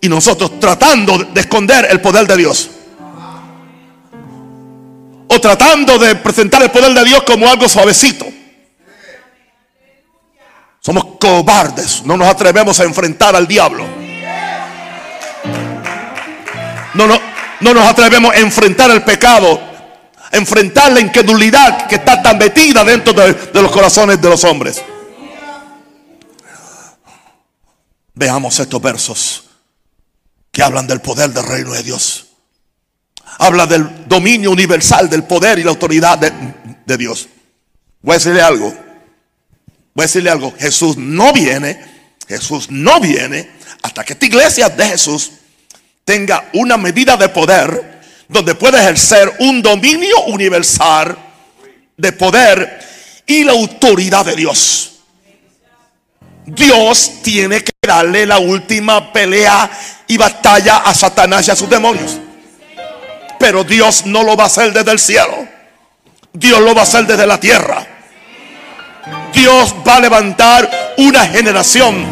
Y 0.02 0.10
nosotros 0.10 0.60
tratando 0.60 1.18
de 1.18 1.40
esconder 1.40 1.88
el 1.90 2.02
poder 2.02 2.28
de 2.28 2.36
Dios. 2.36 2.70
O 5.30 5.40
tratando 5.40 5.98
de 5.98 6.16
presentar 6.16 6.62
el 6.62 6.72
poder 6.72 6.94
de 6.94 7.06
Dios 7.06 7.24
como 7.24 7.48
algo 7.48 7.70
suavecito. 7.70 8.26
Somos 10.82 11.06
cobardes. 11.22 12.04
No 12.06 12.18
nos 12.18 12.28
atrevemos 12.28 12.82
a 12.82 12.84
enfrentar 12.84 13.34
al 13.34 13.48
diablo. 13.48 13.86
No, 16.96 17.08
no, 17.08 17.18
no 17.62 17.74
nos 17.74 17.86
atrevemos 17.86 18.34
a 18.34 18.40
enfrentar 18.40 18.92
el 18.92 19.04
pecado. 19.04 19.73
Enfrentar 20.34 20.92
la 20.92 21.00
incredulidad 21.00 21.88
que 21.88 21.96
está 21.96 22.22
tan 22.22 22.38
metida 22.38 22.84
dentro 22.84 23.14
de, 23.14 23.34
de 23.34 23.62
los 23.62 23.72
corazones 23.72 24.20
de 24.20 24.30
los 24.30 24.44
hombres. 24.44 24.84
Veamos 28.16 28.60
estos 28.60 28.82
versos 28.82 29.44
que 30.52 30.62
hablan 30.62 30.86
del 30.86 31.02
poder 31.02 31.32
del 31.32 31.46
reino 31.46 31.72
de 31.72 31.84
Dios. 31.84 32.28
Habla 33.40 33.66
del 33.66 34.08
dominio 34.08 34.52
universal, 34.52 35.10
del 35.10 35.24
poder 35.24 35.60
y 35.60 35.64
la 35.64 35.72
autoridad 35.72 36.18
de, 36.18 36.32
de 36.86 36.98
Dios. 36.98 37.30
Voy 38.02 38.16
a 38.16 38.18
decirle 38.18 38.42
algo. 38.42 38.74
Voy 39.94 40.04
a 40.04 40.08
decirle 40.08 40.30
algo, 40.30 40.54
Jesús 40.58 40.98
no 40.98 41.32
viene, 41.32 41.80
Jesús 42.28 42.70
no 42.72 43.00
viene 43.00 43.52
hasta 43.84 44.04
que 44.04 44.14
esta 44.14 44.26
iglesia 44.26 44.70
de 44.70 44.88
Jesús 44.88 45.32
tenga 46.04 46.50
una 46.54 46.78
medida 46.78 47.16
de 47.16 47.30
poder 47.30 47.93
donde 48.34 48.56
pueda 48.56 48.82
ejercer 48.82 49.32
un 49.40 49.62
dominio 49.62 50.24
universal 50.26 51.16
de 51.96 52.12
poder 52.12 52.80
y 53.26 53.44
la 53.44 53.54
autoridad 53.54 54.26
de 54.26 54.36
Dios. 54.36 54.90
Dios 56.46 57.22
tiene 57.22 57.64
que 57.64 57.72
darle 57.88 58.26
la 58.26 58.40
última 58.40 59.14
pelea 59.14 59.70
y 60.08 60.18
batalla 60.18 60.78
a 60.78 60.94
Satanás 60.94 61.48
y 61.48 61.52
a 61.52 61.56
sus 61.56 61.70
demonios. 61.70 62.18
Pero 63.40 63.64
Dios 63.64 64.06
no 64.06 64.24
lo 64.24 64.36
va 64.36 64.44
a 64.44 64.48
hacer 64.48 64.74
desde 64.74 64.92
el 64.92 65.00
cielo. 65.00 65.48
Dios 66.34 66.60
lo 66.60 66.74
va 66.74 66.82
a 66.82 66.84
hacer 66.84 67.06
desde 67.06 67.28
la 67.28 67.40
tierra. 67.40 67.86
Dios 69.34 69.76
va 69.88 69.98
a 69.98 70.00
levantar 70.00 70.70
una 70.98 71.26
generación. 71.28 72.06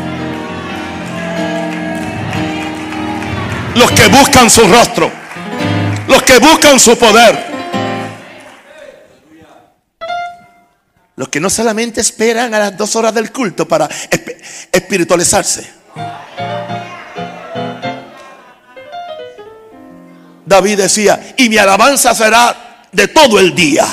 Los 3.76 3.92
que 3.92 4.08
buscan 4.08 4.50
su 4.50 4.62
rostro. 4.68 5.21
Los 6.08 6.24
que 6.24 6.40
buscan 6.40 6.80
su 6.80 6.98
poder. 6.98 7.52
Los 11.16 11.30
que 11.30 11.40
no 11.40 11.50
solamente 11.50 12.02
esperan 12.02 12.54
a 12.54 12.60
las 12.60 12.78
dos 12.78 12.96
horas 12.96 13.14
del 13.14 13.32
culto 13.32 13.68
para 13.68 13.88
espiritualizarse. 14.72 15.70
David 20.46 20.78
decía, 20.78 21.34
y 21.38 21.48
mi 21.48 21.58
alabanza 21.58 22.14
será 22.14 22.88
de 22.92 23.08
todo 23.08 23.40
el 23.40 23.56
día. 23.56 23.86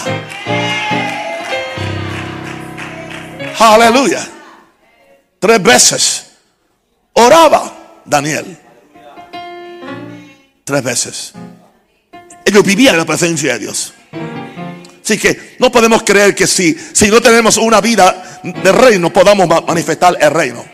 Aleluya. 3.58 4.26
Tres 5.38 5.62
veces 5.62 6.26
oraba 7.12 8.00
Daniel. 8.04 8.58
Tres 10.64 10.82
veces. 10.82 11.32
Ellos 12.49 12.64
vivían 12.64 12.95
en 12.95 13.00
la 13.00 13.05
presencia 13.05 13.52
de 13.52 13.59
Dios. 13.59 13.93
Así 15.05 15.19
que 15.19 15.57
no 15.59 15.71
podemos 15.71 16.02
creer 16.02 16.35
que 16.35 16.47
si, 16.47 16.75
si 16.95 17.09
no 17.09 17.21
tenemos 17.21 17.59
una 17.59 17.78
vida 17.83 18.40
de 18.43 18.73
reino 18.73 19.12
podamos 19.12 19.47
manifestar 19.67 20.17
el 20.19 20.31
reino. 20.31 20.64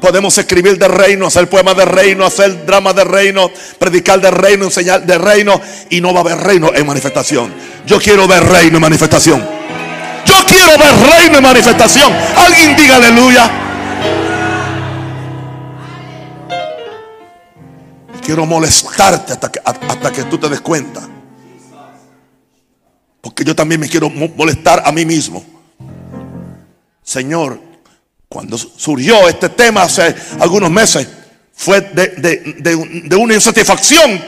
Podemos 0.00 0.38
escribir 0.38 0.78
de 0.78 0.86
reino, 0.86 1.26
hacer 1.26 1.48
poemas 1.48 1.76
de 1.76 1.86
reino, 1.86 2.24
hacer 2.24 2.64
dramas 2.64 2.94
de 2.94 3.02
reino, 3.02 3.50
predicar 3.80 4.20
de 4.20 4.30
reino, 4.30 4.66
enseñar 4.66 5.04
de 5.04 5.18
reino 5.18 5.60
y 5.90 6.00
no 6.00 6.14
va 6.14 6.20
a 6.20 6.22
haber 6.22 6.38
reino 6.38 6.70
en 6.72 6.86
manifestación. 6.86 7.52
Yo 7.84 7.98
quiero 7.98 8.28
ver 8.28 8.44
reino 8.44 8.76
en 8.76 8.82
manifestación. 8.82 9.44
Yo 10.24 10.36
quiero 10.46 10.78
ver 10.78 10.94
reino 11.18 11.38
en 11.38 11.42
manifestación. 11.42 12.12
Alguien 12.36 12.76
diga 12.76 12.94
aleluya. 12.94 13.71
Quiero 18.22 18.46
molestarte 18.46 19.32
hasta 19.32 19.50
que, 19.50 19.60
hasta 19.64 20.12
que 20.12 20.24
tú 20.24 20.38
te 20.38 20.48
des 20.48 20.60
cuenta. 20.60 21.00
Porque 23.20 23.44
yo 23.44 23.54
también 23.54 23.80
me 23.80 23.88
quiero 23.88 24.08
molestar 24.10 24.82
a 24.84 24.92
mí 24.92 25.04
mismo. 25.04 25.44
Señor, 27.02 27.60
cuando 28.28 28.56
surgió 28.56 29.28
este 29.28 29.48
tema 29.48 29.82
hace 29.82 30.14
algunos 30.40 30.70
meses, 30.70 31.06
fue 31.52 31.80
de, 31.80 32.08
de, 32.08 33.02
de 33.04 33.16
una 33.16 33.34
insatisfacción 33.34 34.22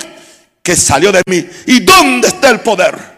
que 0.63 0.77
salió 0.77 1.13
de 1.13 1.23
mí. 1.27 1.47
¿Y 1.67 1.81
dónde 1.81 2.29
está 2.29 2.51
el 2.51 2.61
poder? 2.61 3.15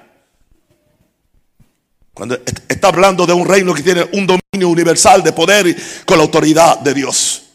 Cuando 2.12 2.38
está 2.68 2.88
hablando 2.88 3.26
de 3.26 3.34
un 3.34 3.46
reino 3.46 3.74
que 3.74 3.82
tiene 3.82 4.08
un 4.12 4.26
dominio 4.26 4.68
universal 4.68 5.22
de 5.22 5.32
poder 5.32 5.76
con 6.06 6.16
la 6.16 6.24
autoridad 6.24 6.80
de 6.80 6.94
Dios. 6.94 7.45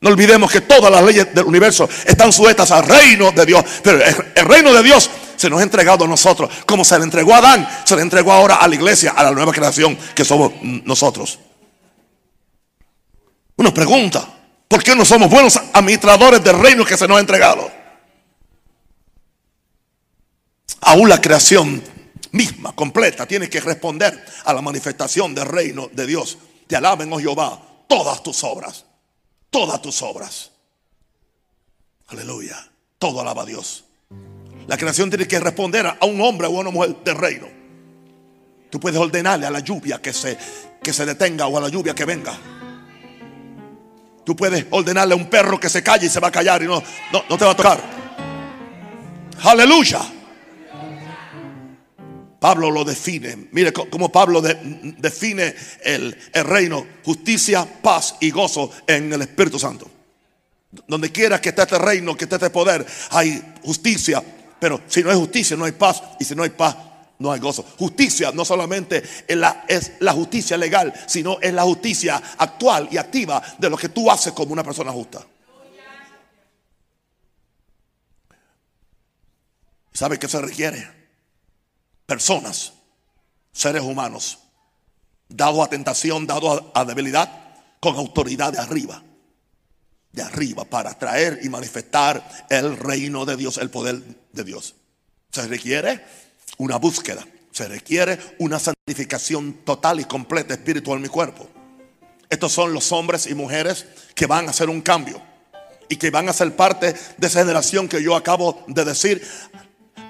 No 0.00 0.08
olvidemos 0.08 0.50
que 0.50 0.62
todas 0.62 0.90
las 0.90 1.02
leyes 1.02 1.34
del 1.34 1.44
universo 1.44 1.88
están 2.06 2.32
sujetas 2.32 2.70
al 2.70 2.84
reino 2.84 3.32
de 3.32 3.44
Dios. 3.44 3.64
Pero 3.82 4.00
el 4.34 4.46
reino 4.46 4.72
de 4.72 4.82
Dios 4.82 5.10
se 5.36 5.50
nos 5.50 5.60
ha 5.60 5.62
entregado 5.62 6.04
a 6.04 6.08
nosotros. 6.08 6.50
Como 6.66 6.84
se 6.84 6.98
le 6.98 7.04
entregó 7.04 7.34
a 7.34 7.38
Adán, 7.38 7.68
se 7.84 7.96
le 7.96 8.02
entregó 8.02 8.32
ahora 8.32 8.56
a 8.56 8.68
la 8.68 8.74
iglesia, 8.74 9.12
a 9.12 9.22
la 9.22 9.30
nueva 9.30 9.52
creación 9.52 9.96
que 10.14 10.24
somos 10.24 10.52
nosotros. 10.62 11.38
Uno 13.56 13.74
pregunta, 13.74 14.26
¿por 14.66 14.82
qué 14.82 14.96
no 14.96 15.04
somos 15.04 15.28
buenos 15.28 15.60
administradores 15.74 16.42
del 16.42 16.58
reino 16.58 16.84
que 16.84 16.96
se 16.96 17.06
nos 17.06 17.18
ha 17.18 17.20
entregado? 17.20 17.70
Aún 20.80 21.10
la 21.10 21.20
creación 21.20 21.82
misma, 22.32 22.74
completa, 22.74 23.26
tiene 23.26 23.50
que 23.50 23.60
responder 23.60 24.24
a 24.44 24.54
la 24.54 24.62
manifestación 24.62 25.34
del 25.34 25.46
reino 25.46 25.90
de 25.92 26.06
Dios. 26.06 26.38
Te 26.66 26.76
alaben, 26.76 27.12
oh 27.12 27.18
Jehová, 27.18 27.60
todas 27.86 28.22
tus 28.22 28.42
obras, 28.44 28.86
todas 29.50 29.82
tus 29.82 30.00
obras. 30.02 30.50
Aleluya. 32.08 32.56
Todo 32.98 33.20
alaba 33.20 33.42
a 33.42 33.46
Dios. 33.46 33.84
La 34.66 34.76
creación 34.76 35.10
tiene 35.10 35.26
que 35.26 35.40
responder 35.40 35.86
a 35.86 35.98
un 36.04 36.20
hombre 36.20 36.46
o 36.46 36.56
a 36.56 36.60
una 36.60 36.70
mujer 36.70 36.96
del 37.04 37.16
reino. 37.16 37.46
Tú 38.70 38.78
puedes 38.78 39.00
ordenarle 39.00 39.46
a 39.46 39.50
la 39.50 39.60
lluvia 39.60 40.00
que 40.00 40.12
se, 40.12 40.38
que 40.82 40.92
se 40.92 41.04
detenga 41.04 41.46
o 41.46 41.58
a 41.58 41.60
la 41.60 41.68
lluvia 41.68 41.94
que 41.94 42.04
venga. 42.04 42.38
Tú 44.24 44.36
puedes 44.36 44.66
ordenarle 44.70 45.14
a 45.14 45.16
un 45.16 45.28
perro 45.28 45.58
que 45.58 45.68
se 45.68 45.82
calle 45.82 46.06
y 46.06 46.08
se 46.08 46.20
va 46.20 46.28
a 46.28 46.30
callar 46.30 46.62
y 46.62 46.66
no, 46.66 46.82
no, 47.12 47.38
te 47.38 47.44
va 47.44 47.50
a 47.50 47.56
tocar. 47.56 47.80
Aleluya. 49.42 50.00
Pablo 52.40 52.70
lo 52.70 52.84
define. 52.84 53.48
Mire 53.52 53.70
cómo 53.70 54.10
Pablo 54.10 54.40
define 54.40 55.54
el, 55.84 56.16
reino. 56.32 56.86
Justicia, 57.04 57.68
paz 57.82 58.16
y 58.20 58.30
gozo 58.30 58.70
en 58.86 59.12
el 59.12 59.20
Espíritu 59.20 59.58
Santo. 59.58 59.88
Donde 60.88 61.12
quiera 61.12 61.38
que 61.38 61.50
esté 61.50 61.62
este 61.62 61.78
reino, 61.78 62.16
que 62.16 62.24
esté 62.24 62.36
este 62.36 62.48
poder, 62.48 62.84
hay 63.10 63.56
justicia. 63.62 64.22
Pero 64.58 64.80
si 64.88 65.02
no 65.02 65.10
hay 65.10 65.16
justicia, 65.16 65.54
no 65.54 65.66
hay 65.66 65.72
paz. 65.72 66.02
Y 66.18 66.24
si 66.24 66.34
no 66.34 66.42
hay 66.42 66.50
paz, 66.50 66.76
no 67.18 67.30
hay 67.30 67.40
gozo. 67.40 67.62
Justicia 67.78 68.32
no 68.32 68.46
solamente 68.46 69.02
es 69.28 69.36
la, 69.36 69.66
es 69.68 69.92
la, 70.00 70.14
justicia 70.14 70.56
legal, 70.56 70.94
sino 71.06 71.38
es 71.42 71.52
la 71.52 71.64
justicia 71.64 72.22
actual 72.38 72.88
y 72.90 72.96
activa 72.96 73.42
de 73.58 73.68
lo 73.68 73.76
que 73.76 73.90
tú 73.90 74.10
haces 74.10 74.32
como 74.32 74.54
una 74.54 74.64
persona 74.64 74.92
justa. 74.92 75.26
¿Sabe 79.92 80.18
qué 80.18 80.26
se 80.26 80.40
requiere? 80.40 80.99
Personas, 82.10 82.72
seres 83.52 83.82
humanos, 83.82 84.40
dados 85.28 85.64
a 85.64 85.70
tentación, 85.70 86.26
dados 86.26 86.64
a, 86.74 86.84
debilidad, 86.84 87.30
con 87.78 87.94
autoridad 87.94 88.52
de 88.52 88.58
arriba. 88.58 89.00
De 90.10 90.20
arriba 90.20 90.64
para 90.64 90.98
traer 90.98 91.38
y 91.44 91.48
manifestar 91.48 92.48
el 92.50 92.76
reino 92.76 93.24
de 93.26 93.36
Dios, 93.36 93.58
el 93.58 93.70
poder 93.70 94.02
de 94.32 94.42
Dios. 94.42 94.74
Se 95.30 95.46
requiere 95.46 96.04
una 96.58 96.78
búsqueda. 96.78 97.24
Se 97.52 97.68
requiere 97.68 98.18
una 98.40 98.58
santificación 98.58 99.60
total 99.64 100.00
y 100.00 100.04
completa 100.04 100.54
espiritual 100.54 100.96
en 100.96 101.02
mi 101.02 101.08
cuerpo. 101.08 101.48
Estos 102.28 102.50
son 102.50 102.72
los 102.72 102.90
hombres 102.90 103.28
y 103.28 103.36
mujeres 103.36 103.86
que 104.16 104.26
van 104.26 104.48
a 104.48 104.50
hacer 104.50 104.68
un 104.68 104.80
cambio 104.80 105.22
y 105.88 105.94
que 105.94 106.10
van 106.10 106.28
a 106.28 106.32
ser 106.32 106.56
parte 106.56 106.92
de 107.18 107.26
esa 107.28 107.38
generación 107.38 107.88
que 107.88 108.02
yo 108.02 108.16
acabo 108.16 108.64
de 108.66 108.84
decir, 108.84 109.22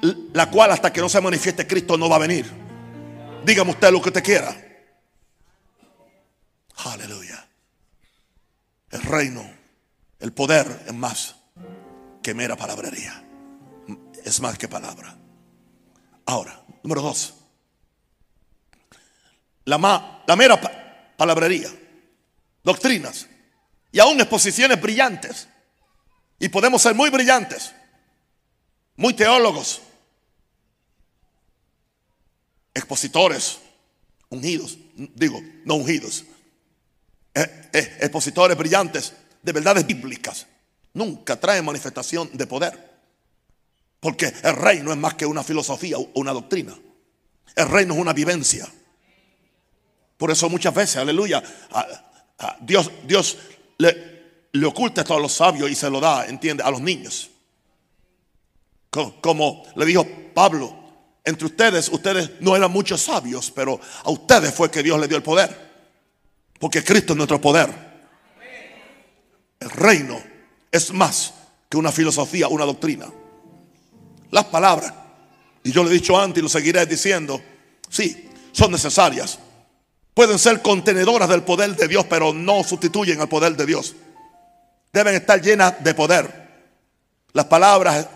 la 0.02 0.50
cual 0.50 0.73
hasta 0.73 0.92
que 0.92 1.00
no 1.00 1.09
se 1.09 1.21
manifieste 1.21 1.66
Cristo 1.66 1.97
no 1.97 2.09
va 2.09 2.16
a 2.16 2.21
venir. 2.21 2.47
Dígame 3.45 3.71
usted 3.71 3.90
lo 3.90 4.00
que 4.00 4.09
usted 4.09 4.23
quiera. 4.23 4.54
Aleluya. 6.85 7.47
El 8.90 9.02
reino, 9.02 9.49
el 10.19 10.33
poder 10.33 10.85
es 10.87 10.95
más 10.95 11.37
que 12.23 12.35
mera 12.35 12.57
palabrería. 12.57 13.25
Es 14.25 14.40
más 14.40 14.59
que 14.59 14.69
palabra. 14.69 15.16
Ahora, 16.26 16.62
número 16.83 17.02
dos. 17.02 17.35
La, 19.64 20.23
la 20.26 20.37
mera 20.37 20.61
palabrería, 21.16 21.69
doctrinas 22.62 23.28
y 23.92 24.00
aún 24.00 24.21
exposiciones 24.21 24.80
brillantes. 24.80 25.49
Y 26.38 26.49
podemos 26.49 26.80
ser 26.80 26.95
muy 26.95 27.11
brillantes, 27.11 27.75
muy 28.97 29.12
teólogos, 29.12 29.83
expositores, 32.74 33.58
ungidos, 34.28 34.78
digo, 35.14 35.40
no 35.64 35.76
ungidos, 35.76 36.24
eh, 37.34 37.70
eh, 37.72 37.98
expositores 38.00 38.56
brillantes 38.56 39.12
de 39.42 39.52
verdades 39.52 39.86
bíblicas. 39.86 40.46
Nunca 40.92 41.38
traen 41.38 41.64
manifestación 41.64 42.30
de 42.32 42.46
poder. 42.46 42.90
Porque 44.00 44.32
el 44.42 44.56
reino 44.56 44.92
es 44.92 44.98
más 44.98 45.14
que 45.14 45.26
una 45.26 45.44
filosofía 45.44 45.98
o 45.98 46.10
una 46.14 46.32
doctrina. 46.32 46.76
El 47.54 47.68
reino 47.68 47.94
es 47.94 48.00
una 48.00 48.12
vivencia. 48.12 48.66
Por 50.16 50.30
eso 50.30 50.48
muchas 50.48 50.74
veces, 50.74 50.96
aleluya, 50.96 51.42
Dios, 52.61 52.90
Dios 53.06 53.38
le, 53.78 54.20
le 54.52 54.66
oculta 54.66 55.02
esto 55.02 55.14
a 55.14 55.20
los 55.20 55.33
sabios 55.33 55.70
y 55.70 55.74
se 55.74 55.88
lo 55.90 56.00
da, 56.00 56.26
entiende, 56.26 56.62
a 56.62 56.70
los 56.70 56.80
niños. 56.80 57.30
Como, 58.90 59.64
le 59.76 59.87
dijo 59.87 60.06
Pablo, 60.35 60.80
entre 61.24 61.46
ustedes, 61.46 61.88
ustedes 61.88 62.30
no 62.40 62.56
eran 62.56 62.70
muchos 62.70 63.02
sabios, 63.02 63.50
pero 63.50 63.80
a 64.04 64.11
ustedes 64.11 64.54
fue 64.54 64.70
que 64.70 64.83
Dios 64.83 64.98
le 64.98 65.09
dio 65.09 65.16
el 65.16 65.22
poder. 65.22 65.70
Porque 66.59 66.83
Cristo 66.85 67.12
es 67.12 67.16
nuestro 67.16 67.40
poder. 67.40 67.70
El 69.61 69.70
reino 69.70 70.20
es 70.70 70.92
más 70.92 71.35
que 71.68 71.76
una 71.76 71.92
filosofía, 71.92 72.48
una 72.48 72.64
doctrina. 72.64 73.06
Las 74.30 74.44
palabras, 74.46 74.92
y 75.62 75.72
yo 75.72 75.83
lo 75.83 75.90
he 75.90 75.94
dicho 75.94 76.18
antes 76.18 76.38
y 76.38 76.42
lo 76.42 76.48
seguiré 76.48 76.85
diciendo, 76.87 77.40
sí, 77.88 78.30
son 78.52 78.72
necesarias. 78.72 79.38
Pueden 80.14 80.38
ser 80.38 80.62
contenedoras 80.62 81.28
del 81.28 81.42
poder 81.42 81.76
de 81.76 81.88
Dios, 81.88 82.06
pero 82.09 82.33
no 82.33 82.64
sustituyen 82.64 83.20
al 83.20 83.28
poder 83.28 83.56
de 83.56 83.66
Dios. 83.66 83.94
Deben 84.92 85.14
estar 85.14 85.40
llenas 85.40 85.83
de 85.83 85.94
poder. 85.94 86.40
Las 87.33 87.46
palabras 87.46 88.09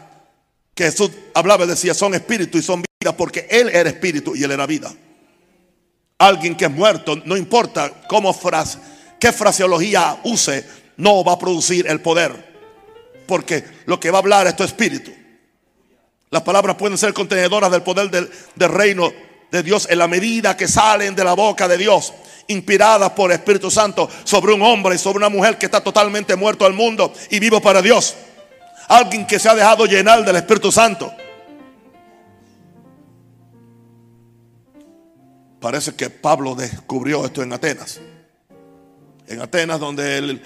que 0.75 0.85
Jesús 0.85 1.11
hablaba 1.35 1.67
decía 1.67 1.95
son 1.95 2.15
espíritu 2.15 2.59
y 2.59 2.63
son 2.63 2.85
porque 3.13 3.47
Él 3.51 3.69
era 3.69 3.89
espíritu 3.89 4.35
y 4.35 4.43
Él 4.43 4.51
era 4.51 4.67
vida. 4.67 4.93
Alguien 6.19 6.57
que 6.57 6.65
es 6.65 6.71
muerto, 6.71 7.21
no 7.25 7.37
importa 7.37 7.91
cómo 8.09 8.33
frase, 8.33 8.79
qué 9.19 9.33
fraseología 9.33 10.21
use, 10.25 10.65
no 10.97 11.25
va 11.25 11.33
a 11.33 11.39
producir 11.39 11.87
el 11.87 12.01
poder. 12.01 12.55
Porque 13.27 13.65
lo 13.87 13.99
que 13.99 14.11
va 14.11 14.19
a 14.19 14.21
hablar 14.21 14.47
es 14.47 14.57
tu 14.57 14.65
espíritu. 14.65 15.13
Las 16.31 16.43
palabras 16.43 16.77
pueden 16.77 16.99
ser 16.99 17.13
contenedoras 17.13 17.71
del 17.71 17.83
poder 17.83 18.11
del, 18.11 18.29
reino 18.69 19.13
de 19.51 19.63
Dios 19.63 19.87
en 19.89 19.99
la 19.99 20.09
medida 20.09 20.57
que 20.57 20.67
salen 20.67 21.15
de 21.15 21.23
la 21.23 21.35
boca 21.35 21.69
de 21.69 21.79
Dios, 21.79 22.13
inspiradas 22.49 23.11
por 23.11 23.31
el 23.31 23.37
Espíritu 23.37 23.71
Santo 23.71 24.09
sobre 24.25 24.53
un 24.53 24.63
hombre 24.63 24.97
y 24.97 24.99
sobre 24.99 25.19
una 25.19 25.29
mujer 25.29 25.59
que 25.59 25.67
está 25.67 25.81
totalmente 25.81 26.35
muerto 26.35 26.67
al 26.67 26.73
mundo 26.73 27.13
y 27.31 27.39
vivo 27.39 27.61
para 27.61 27.81
Dios. 27.81 28.15
Alguien 28.89 29.27
que 29.27 29.39
se 29.39 29.49
ha 29.49 29.55
dejado 29.55 29.87
llenar 29.87 30.25
del 30.25 30.37
Espíritu 30.37 30.73
Santo. 30.73 31.15
Parece 35.65 35.95
que 35.95 36.11
Pablo 36.11 36.55
descubrió 36.55 37.25
esto 37.25 37.43
en 37.43 37.51
Atenas. 37.51 37.99
En 39.27 39.41
Atenas 39.41 39.81
donde 39.81 40.19
él, 40.19 40.43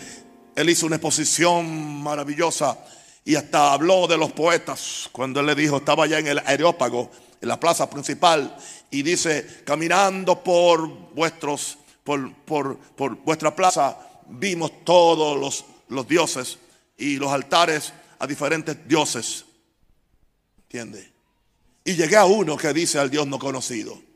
hizo 0.68 0.86
una 0.86 0.94
exposición 0.94 2.00
maravillosa 2.04 2.78
y 3.24 3.34
hasta 3.34 3.72
habló 3.72 4.06
de 4.06 4.16
los 4.16 4.30
poetas 4.30 5.08
cuando 5.10 5.40
él 5.40 5.46
le 5.46 5.56
dijo, 5.56 5.78
estaba 5.78 6.04
allá 6.04 6.20
en 6.20 6.28
el 6.28 6.38
Areópago, 6.38 7.10
en 7.40 7.48
la 7.48 7.58
plaza 7.58 7.90
principal, 7.90 8.56
y 8.92 9.02
dice, 9.02 9.64
caminando 9.64 10.40
por 10.40 10.86
vuestros, 11.12 11.78
por, 12.04 12.32
por, 12.36 12.78
vuestra 13.24 13.56
plaza, 13.56 13.98
vimos 14.28 14.84
todos 14.84 15.36
los, 15.36 15.64
los 15.88 16.06
dioses 16.06 16.58
y 16.96 17.16
los 17.16 17.32
altares 17.32 17.92
a 18.20 18.26
diferentes 18.28 18.86
dioses. 18.86 19.46
¿Entiende? 20.58 21.10
Y 21.82 21.96
llegué 21.96 22.16
a 22.16 22.24
uno 22.24 22.56
que 22.56 22.72
dice 22.72 23.00
al 23.00 23.10
Dios 23.10 23.26
no 23.26 23.40
conocido. 23.40 24.06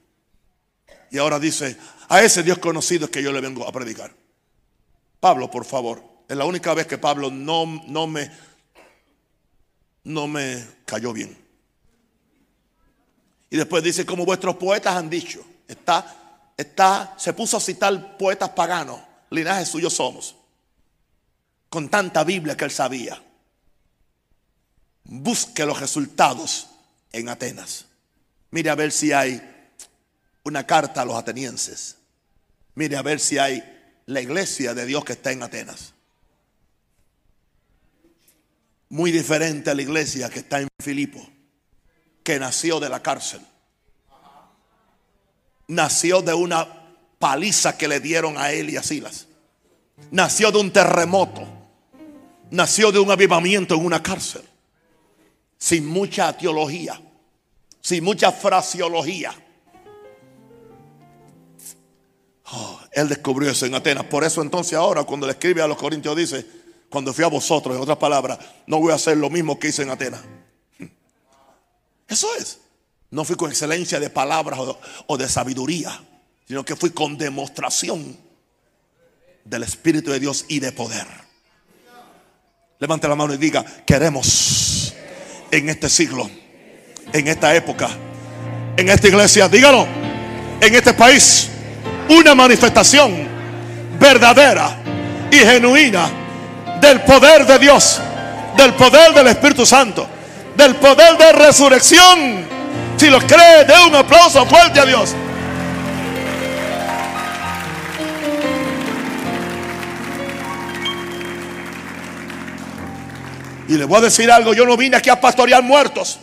Y 1.13 1.19
ahora 1.19 1.39
dice, 1.39 1.77
a 2.09 2.23
ese 2.23 2.43
Dios 2.43 2.59
conocido 2.59 3.05
es 3.05 3.11
que 3.13 3.23
yo 3.23 3.31
le 3.31 3.41
vengo 3.41 3.69
a 3.69 3.71
predicar. 3.71 4.13
Pablo, 5.21 5.49
por 5.49 5.65
favor, 5.65 6.03
es 6.29 6.37
la 6.37 6.45
única 6.45 6.75
vez 6.75 6.89
que 6.89 6.99
Pablo 6.99 7.31
no, 7.31 7.67
no 7.87 8.09
me 8.09 8.31
no 10.05 10.27
me 10.27 10.67
cayó 10.85 11.13
bien. 11.13 11.37
Y 13.51 13.57
después 13.57 13.85
dice, 13.85 14.07
como 14.07 14.25
vuestros 14.25 14.57
poetas 14.57 14.97
han 14.97 15.11
dicho, 15.11 15.45
está, 15.69 16.51
está, 16.57 17.15
se 17.19 17.33
puso 17.35 17.59
a 17.59 17.61
citar 17.61 18.17
poetas 18.17 18.51
paganos, 18.51 19.01
linaje 19.31 19.67
suyo 19.67 19.91
somos, 19.91 20.35
con 21.69 21.89
tanta 21.89 22.25
Biblia 22.25 22.57
que 22.57 22.65
él 22.65 22.71
sabía. 22.71 23.23
Busque 25.05 25.67
los 25.67 25.79
resultados 25.81 26.69
en 27.13 27.29
Atenas. 27.29 27.87
Mire 28.51 28.71
a 28.71 28.75
ver 28.75 28.93
si 28.93 29.13
hay 29.13 29.52
una 30.45 30.67
carta 30.67 31.03
a 31.03 31.05
los 31.05 31.17
atenienses. 31.17 31.97
Mire 32.75 32.97
a 32.97 33.03
ver 33.03 33.21
si 33.21 33.39
hay 33.39 33.63
la 34.07 34.21
iglesia 34.21 34.75
de 34.75 34.87
Dios 34.87 35.05
que 35.05 35.13
está 35.13 35.33
en 35.33 35.43
Atenas 35.43 35.95
muy 38.93 39.11
diferente 39.11 39.71
a 39.71 39.75
la 39.75 39.81
iglesia 39.81 40.29
que 40.29 40.41
está 40.41 40.61
en 40.61 40.69
Filipo, 40.79 41.27
que 42.23 42.39
nació 42.39 42.79
de 42.79 42.91
la 42.91 43.03
cárcel. 43.03 43.41
Nació 45.69 46.21
de 46.21 46.35
una 46.35 46.69
paliza 47.19 47.79
que 47.79 47.89
le 47.89 48.01
dieron 48.01 48.37
a 48.37 48.53
él 48.53 48.69
y 48.69 48.77
a 48.77 48.83
Silas. 48.83 49.29
Nació 50.11 50.53
de 50.53 50.59
un 50.59 50.71
terremoto. 50.71 51.49
Nació 52.51 52.93
de 52.93 52.99
un 52.99 53.11
avivamiento 53.11 53.75
en 53.75 53.87
una 53.87 54.03
cárcel. 54.03 54.43
Sin 55.57 55.87
mucha 55.87 56.37
teología. 56.37 57.01
Sin 57.81 58.05
mucha 58.05 58.31
fraseología. 58.31 59.35
Oh, 62.55 62.79
él 62.93 63.09
descubrió 63.09 63.51
eso 63.51 63.65
en 63.65 63.75
Atenas. 63.75 64.05
Por 64.05 64.25
eso 64.25 64.43
entonces 64.43 64.75
ahora 64.75 65.05
cuando 65.05 65.27
le 65.27 65.33
escribe 65.33 65.63
a 65.63 65.67
los 65.67 65.79
corintios 65.79 66.15
dice, 66.15 66.47
cuando 66.91 67.15
fui 67.15 67.25
a 67.25 67.29
vosotros, 67.29 67.75
en 67.75 67.83
otras 67.83 67.97
palabras, 67.97 68.39
no 68.67 68.79
voy 68.79 68.93
a 68.93 68.97
hacer 68.97 69.17
lo 69.17 69.31
mismo 69.31 69.59
que 69.59 69.69
hice 69.69 69.83
en 69.83 69.91
Atenas. 69.91 70.21
Eso 72.07 72.29
es. 72.37 72.59
No 73.11 73.25
fui 73.25 73.37
con 73.37 73.51
excelencia 73.51 73.99
de 73.99 74.11
palabras 74.11 74.61
o 75.07 75.17
de 75.17 75.29
sabiduría, 75.29 75.99
sino 76.47 76.65
que 76.65 76.77
fui 76.77 76.91
con 76.91 77.17
demostración 77.17 78.17
del 79.45 79.63
Espíritu 79.63 80.11
de 80.11 80.21
Dios 80.21 80.45
y 80.49 80.61
de 80.61 80.73
poder. 80.73 81.07
Levante 82.79 83.09
la 83.09 83.15
mano 83.15 83.33
y 83.33 83.39
diga, 83.39 83.65
queremos 83.87 84.93
en 85.51 85.69
este 85.69 85.89
siglo, 85.89 86.29
en 87.13 87.29
esta 87.29 87.55
época, 87.55 87.89
en 88.77 88.89
esta 88.89 89.09
iglesia, 89.09 89.49
dígalo, 89.49 89.87
en 90.61 90.75
este 90.75 90.93
país, 90.93 91.49
una 92.19 92.35
manifestación 92.35 93.29
verdadera 93.99 94.77
y 95.31 95.37
genuina 95.37 96.09
del 96.81 97.01
poder 97.03 97.47
de 97.47 97.59
Dios, 97.59 98.01
del 98.57 98.75
poder 98.75 99.15
del 99.15 99.29
Espíritu 99.29 99.65
Santo, 99.65 100.07
del 100.57 100.75
poder 100.77 101.17
de 101.17 101.33
resurrección. 101.33 102.45
Si 102.97 103.09
lo 103.09 103.19
cree, 103.21 103.65
dé 103.65 103.75
un 103.87 103.95
aplauso 103.95 104.45
fuerte 104.47 104.81
a 104.81 104.85
Dios. 104.85 105.15
Y 113.69 113.75
le 113.75 113.85
voy 113.85 113.99
a 113.99 114.01
decir 114.03 114.31
algo, 114.31 114.53
yo 114.53 114.67
no 114.67 114.77
vine 114.77 114.97
aquí 114.97 115.09
a 115.09 115.21
pastorear 115.21 115.63
muertos. 115.63 116.19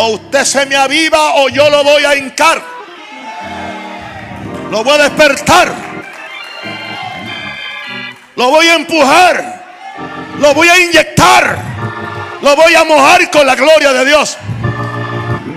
O 0.00 0.10
usted 0.14 0.44
se 0.44 0.64
me 0.66 0.76
aviva 0.76 1.34
o 1.34 1.48
yo 1.48 1.68
lo 1.68 1.82
voy 1.82 2.04
a 2.04 2.14
hincar. 2.14 2.62
Lo 4.70 4.84
voy 4.84 4.94
a 4.94 4.98
despertar. 4.98 5.72
Lo 8.36 8.50
voy 8.50 8.68
a 8.68 8.74
empujar. 8.76 9.64
Lo 10.38 10.54
voy 10.54 10.68
a 10.68 10.78
inyectar. 10.78 11.58
Lo 12.40 12.54
voy 12.54 12.74
a 12.76 12.84
mojar 12.84 13.28
con 13.30 13.44
la 13.44 13.56
gloria 13.56 13.92
de 13.92 14.04
Dios. 14.04 14.38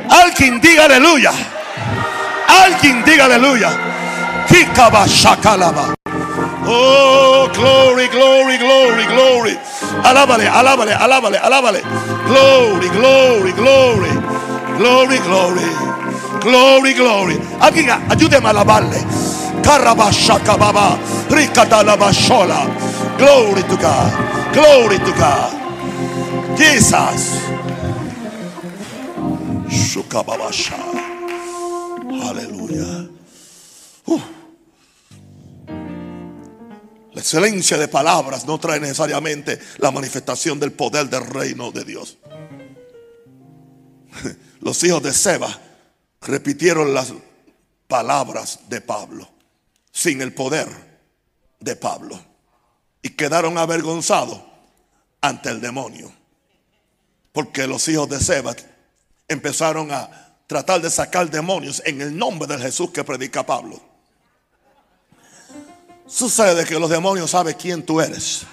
Alguien 0.10 0.60
diga 0.60 0.86
aleluya. 0.86 1.32
Alguien 2.48 3.04
diga 3.06 3.26
aleluya. 3.26 3.70
Oh, 6.66 7.48
glory, 7.54 8.08
glory, 8.08 8.58
glory, 8.58 9.06
glory. 9.06 9.60
Alábale, 10.04 10.48
alábale, 10.50 10.94
alábale, 10.96 11.38
alábale. 11.40 11.82
Glory, 12.28 12.90
glory, 12.90 13.52
glory. 13.54 14.12
Glory, 14.78 15.20
glory. 15.20 15.70
Glory, 16.42 16.94
glory. 16.94 17.38
Alguien 17.62 17.90
ayúdeme 18.10 18.48
a 18.48 18.52
alabarle. 18.52 19.00
Carabashakababa. 19.64 20.98
Ricadalabashola. 21.30 22.68
Glory 23.18 23.64
to 23.64 23.78
God. 23.78 24.12
Glory 24.54 25.00
to 25.00 25.14
God. 25.18 25.54
Jesus. 26.58 27.40
Shukababasha. 29.70 30.78
Aleluya. 32.02 33.10
Uh. 34.08 34.41
La 37.13 37.21
excelencia 37.21 37.78
de 37.78 37.88
palabras 37.88 38.45
no 38.45 38.60
trae 38.60 38.80
necesariamente 38.80 39.60
la 39.78 39.91
manifestación 39.91 40.60
del 40.60 40.71
poder 40.71 41.10
del 41.10 41.26
reino 41.26 41.71
de 41.71 41.84
Dios. 41.84 42.17
Los 44.62 44.84
hijos 44.84 45.04
de 45.04 45.13
Seba 45.13 45.60
repitieron 46.21 46.93
las 46.93 47.13
palabras 47.88 48.60
de 48.69 48.80
Pablo 48.80 49.28
sin 49.91 50.21
el 50.21 50.34
poder 50.34 50.67
de 51.60 51.76
Pablo 51.76 52.19
y 53.02 53.10
quedaron 53.10 53.58
avergonzados 53.58 54.39
ante 55.19 55.50
el 55.50 55.60
demonio. 55.60 56.12
Porque 57.32 57.65
los 57.65 57.88
hijos 57.88 58.10
de 58.10 58.19
Seba 58.19 58.56
empezaron 59.28 59.91
a 59.91 60.36
tratar 60.47 60.82
de 60.82 60.89
sacar 60.89 61.30
demonios 61.30 61.82
en 61.86 62.02
el 62.02 62.17
nombre 62.17 62.47
de 62.47 62.62
Jesús 62.62 62.91
que 62.91 63.04
predica 63.04 63.45
Pablo. 63.45 63.82
Sucede 66.12 66.65
que 66.65 66.78
los 66.78 66.89
demonios 66.89 67.32
saben 67.32 67.56
quién 67.58 67.84
tú 67.84 68.02
eres. 68.02 68.45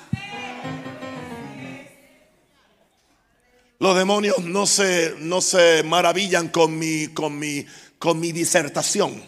Los 3.81 3.97
demonios 3.97 4.39
no 4.39 4.65
se, 4.65 5.17
no 5.19 5.41
se 5.41 5.83
maravillan 5.83 6.49
con 6.49 6.79
mi, 6.79 7.09
con, 7.09 7.37
mi, 7.37 7.67
con 7.99 8.21
mi 8.21 8.31
disertación. 8.31 9.21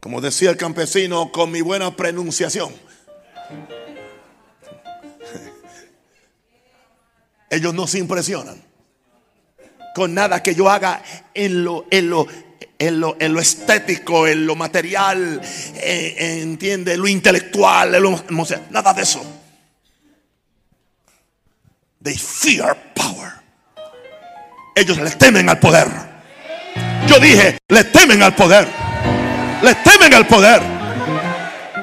Como 0.00 0.20
decía 0.20 0.50
el 0.50 0.58
campesino, 0.58 1.32
con 1.32 1.50
mi 1.50 1.62
buena 1.62 1.96
pronunciación. 1.96 2.74
Ellos 7.48 7.72
no 7.72 7.86
se 7.86 7.98
impresionan 7.98 8.62
con 9.94 10.14
nada 10.14 10.42
que 10.42 10.54
yo 10.54 10.68
haga 10.70 11.02
en 11.34 11.64
lo, 11.64 11.86
en 11.90 12.08
lo, 12.08 12.26
en 12.86 13.00
lo, 13.34 13.40
estético, 13.40 14.26
en 14.26 14.46
lo 14.46 14.56
material, 14.56 15.40
eh, 15.76 16.40
entiende, 16.42 16.96
lo 16.96 17.06
intelectual, 17.06 17.94
en 17.94 18.02
lo, 18.02 18.24
nada 18.70 18.92
de 18.92 19.02
eso. 19.02 19.24
They 22.02 22.16
fear 22.16 22.76
power. 22.94 23.32
Ellos 24.74 24.98
le 24.98 25.10
temen 25.12 25.48
al 25.48 25.60
poder. 25.60 25.86
Yo 27.06 27.20
dije, 27.20 27.58
le 27.68 27.84
temen 27.84 28.22
al 28.22 28.34
poder. 28.34 28.66
Le 29.62 29.74
temen 29.76 30.12
al 30.14 30.26
poder. 30.26 30.60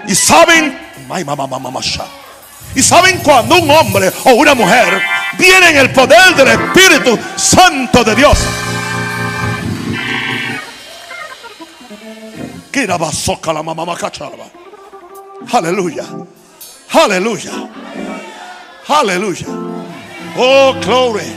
Y 0.07 0.15
saben, 0.15 0.77
y 2.75 2.83
saben 2.83 3.17
cuando 3.19 3.55
un 3.55 3.69
hombre 3.69 4.11
o 4.25 4.31
una 4.33 4.53
mujer 4.53 5.01
viene 5.37 5.69
en 5.69 5.77
el 5.77 5.91
poder 5.91 6.35
del 6.35 6.47
Espíritu 6.49 7.17
Santo 7.37 8.03
de 8.03 8.15
Dios. 8.15 8.37
Aleluya. 15.51 16.05
Aleluya. 16.91 17.51
Aleluya. 18.87 19.47
Oh, 20.37 20.73
glory. 20.81 21.31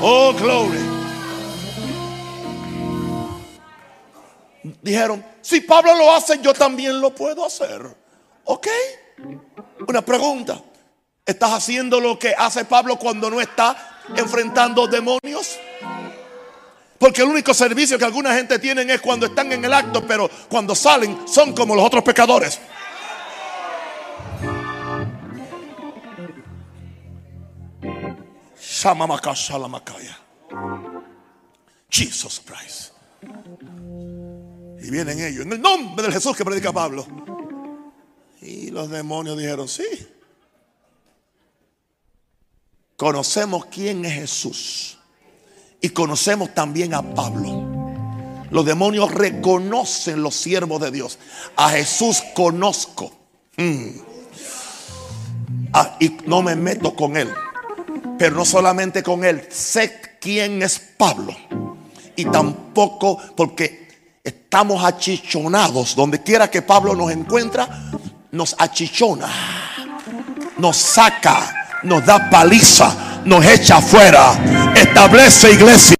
Oh, 0.00 0.32
glory. 0.34 0.78
Dijeron, 4.82 5.24
si 5.40 5.60
Pablo 5.60 5.94
lo 5.94 6.14
hace, 6.14 6.38
yo 6.40 6.52
también 6.54 7.00
lo 7.00 7.14
puedo 7.14 7.44
hacer. 7.44 7.82
¿Ok? 8.44 8.68
Una 9.88 10.02
pregunta. 10.02 10.60
¿Estás 11.24 11.52
haciendo 11.52 12.00
lo 12.00 12.18
que 12.18 12.34
hace 12.36 12.64
Pablo 12.66 12.98
cuando 12.98 13.30
no 13.30 13.40
está 13.40 14.02
enfrentando 14.14 14.86
demonios? 14.86 15.58
Porque 16.98 17.22
el 17.22 17.28
único 17.28 17.52
servicio 17.52 17.98
que 17.98 18.04
alguna 18.04 18.34
gente 18.34 18.58
tienen 18.58 18.88
es 18.90 19.00
cuando 19.00 19.26
están 19.26 19.52
en 19.52 19.64
el 19.64 19.72
acto, 19.72 20.06
pero 20.06 20.30
cuando 20.48 20.74
salen 20.74 21.26
son 21.26 21.54
como 21.54 21.74
los 21.74 21.84
otros 21.84 22.04
pecadores. 22.04 22.60
Jesus 31.90 32.42
Christ. 32.44 32.92
Y 34.82 34.90
vienen 34.90 35.18
ellos 35.18 35.46
en 35.46 35.52
el 35.52 35.60
nombre 35.60 36.06
de 36.06 36.12
Jesús 36.12 36.36
que 36.36 36.44
predica 36.44 36.72
Pablo. 36.72 37.06
Y 38.40 38.70
los 38.70 38.90
demonios 38.90 39.38
dijeron, 39.38 39.68
sí. 39.68 39.84
Conocemos 42.96 43.66
quién 43.66 44.04
es 44.04 44.12
Jesús 44.12 44.93
y 45.84 45.90
conocemos 45.90 46.54
también 46.54 46.94
a 46.94 47.02
Pablo. 47.02 48.46
Los 48.50 48.64
demonios 48.64 49.12
reconocen 49.12 50.22
los 50.22 50.34
siervos 50.34 50.80
de 50.80 50.90
Dios. 50.90 51.18
A 51.56 51.68
Jesús 51.68 52.22
conozco. 52.34 53.12
Mm. 53.58 53.88
Ah, 55.74 55.94
y 56.00 56.16
no 56.24 56.40
me 56.40 56.56
meto 56.56 56.96
con 56.96 57.18
él. 57.18 57.30
Pero 58.18 58.34
no 58.34 58.46
solamente 58.46 59.02
con 59.02 59.24
él. 59.24 59.46
Sé 59.50 60.00
quién 60.18 60.62
es 60.62 60.78
Pablo. 60.78 61.36
Y 62.16 62.24
tampoco 62.24 63.18
porque 63.36 64.16
estamos 64.24 64.82
achichonados. 64.82 65.94
Donde 65.94 66.22
quiera 66.22 66.50
que 66.50 66.62
Pablo 66.62 66.94
nos 66.94 67.12
encuentra, 67.12 67.90
nos 68.30 68.56
achichona. 68.58 69.28
Nos 70.56 70.78
saca. 70.78 71.66
Nos 71.82 72.06
da 72.06 72.30
paliza 72.30 73.14
nos 73.24 73.44
echa 73.44 73.78
afuera. 73.78 74.32
Establece 74.94 75.50
iglesia. 75.50 75.96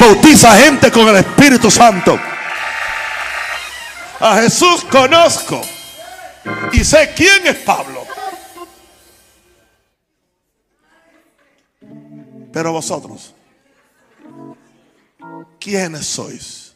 Bautiza 0.00 0.56
gente 0.56 0.90
con 0.90 1.06
el 1.06 1.16
Espíritu 1.16 1.70
Santo. 1.70 2.18
A 4.18 4.36
Jesús 4.42 4.84
conozco. 4.90 5.62
Y 6.72 6.82
sé 6.82 7.12
quién 7.14 7.46
es 7.46 7.56
Pablo. 7.58 8.04
Pero 12.52 12.72
vosotros, 12.72 13.32
¿quiénes 15.60 16.04
sois? 16.04 16.74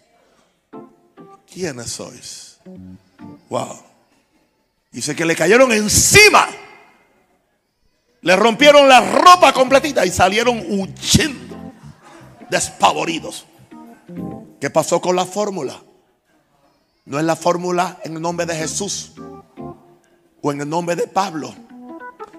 ¿quiénes 1.52 1.90
sois? 1.90 2.58
Wow. 3.48 3.82
Dice 4.92 5.16
que 5.16 5.24
le 5.24 5.34
cayeron 5.34 5.72
encima. 5.72 6.46
Le 8.26 8.34
rompieron 8.34 8.88
la 8.88 9.00
ropa 9.00 9.52
completita 9.52 10.04
y 10.04 10.10
salieron 10.10 10.58
huyendo, 10.58 11.45
despavoridos. 12.56 13.44
¿Qué 14.60 14.70
pasó 14.70 15.00
con 15.00 15.14
la 15.14 15.26
fórmula? 15.26 15.76
No 17.04 17.18
es 17.18 17.24
la 17.24 17.36
fórmula 17.36 17.98
en 18.02 18.16
el 18.16 18.22
nombre 18.22 18.46
de 18.46 18.56
Jesús 18.56 19.12
o 20.40 20.52
en 20.52 20.62
el 20.62 20.68
nombre 20.68 20.96
de 20.96 21.06
Pablo. 21.06 21.54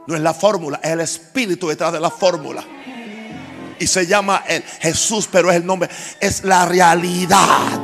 No 0.08 0.16
es 0.16 0.22
la 0.22 0.34
fórmula, 0.34 0.80
es 0.84 0.90
el 0.90 1.02
espíritu 1.02 1.68
detrás 1.68 1.94
de 1.94 2.00
la 2.00 2.10
fórmula. 2.10 2.64
Y 3.80 3.86
se 3.86 4.08
llama 4.08 4.44
el 4.48 4.64
Jesús, 4.64 5.30
pero 5.32 5.52
es 5.52 5.58
el 5.58 5.66
nombre, 5.66 5.88
es 6.20 6.44
la 6.44 6.66
realidad 6.66 7.80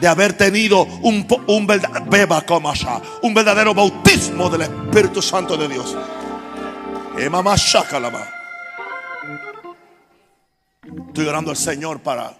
de 0.00 0.06
haber 0.06 0.34
tenido 0.34 0.84
un, 0.84 1.26
un, 1.48 1.66
un 3.22 3.34
verdadero 3.34 3.74
bautismo 3.74 4.48
del 4.50 4.62
Espíritu 4.62 5.20
Santo 5.20 5.56
de 5.56 5.68
Dios. 5.68 5.96
Estoy 11.08 11.26
orando 11.26 11.50
al 11.50 11.56
Señor 11.56 12.00
para 12.00 12.32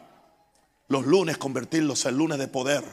los 0.89 1.07
lunes 1.07 1.39
convertirlos 1.39 2.05
en 2.07 2.17
lunes 2.17 2.39
de 2.39 2.49
poder. 2.49 2.85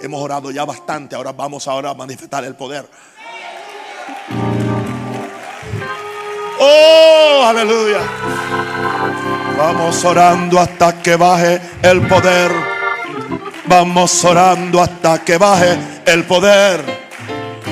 Hemos 0.00 0.20
orado 0.20 0.50
ya 0.50 0.64
bastante, 0.64 1.14
ahora 1.16 1.32
vamos 1.32 1.68
ahora 1.68 1.90
a 1.90 1.94
manifestar 1.94 2.44
el 2.44 2.56
poder. 2.56 2.88
Oh, 6.60 7.44
aleluya. 7.46 8.00
Vamos 9.56 10.04
orando 10.04 10.58
hasta 10.58 11.00
que 11.00 11.16
baje 11.16 11.60
el 11.82 12.06
poder. 12.08 12.50
Vamos 13.66 14.24
orando 14.24 14.82
hasta 14.82 15.24
que 15.24 15.38
baje 15.38 15.78
el 16.06 16.24
poder. 16.24 16.84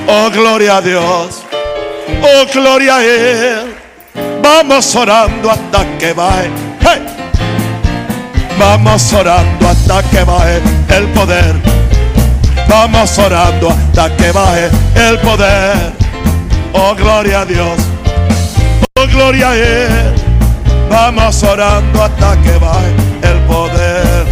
Oh, 0.08 0.30
gloria 0.30 0.76
a 0.76 0.80
Dios. 0.80 1.42
Oh, 2.22 2.46
gloria 2.52 2.96
a 2.96 3.04
Él. 3.04 3.71
Vamos 4.42 4.96
orando 4.96 5.50
hasta 5.50 5.98
que 5.98 6.12
baje. 6.12 6.50
Vamos 8.58 9.12
orando 9.12 9.68
hasta 9.68 10.02
que 10.10 10.24
baje 10.24 10.60
el 10.88 11.08
poder. 11.12 11.54
Vamos 12.68 13.18
orando 13.18 13.70
hasta 13.70 14.16
que 14.16 14.32
baje 14.32 14.70
el 14.94 15.18
poder. 15.20 15.92
Oh, 16.72 16.94
gloria 16.94 17.40
a 17.40 17.44
Dios. 17.44 17.78
Oh, 18.98 19.06
gloria 19.06 19.50
a 19.50 19.56
Él. 19.56 20.14
Vamos 20.90 21.42
orando 21.42 22.02
hasta 22.02 22.40
que 22.42 22.58
baje 22.58 22.94
el 23.22 23.38
poder. 23.46 24.26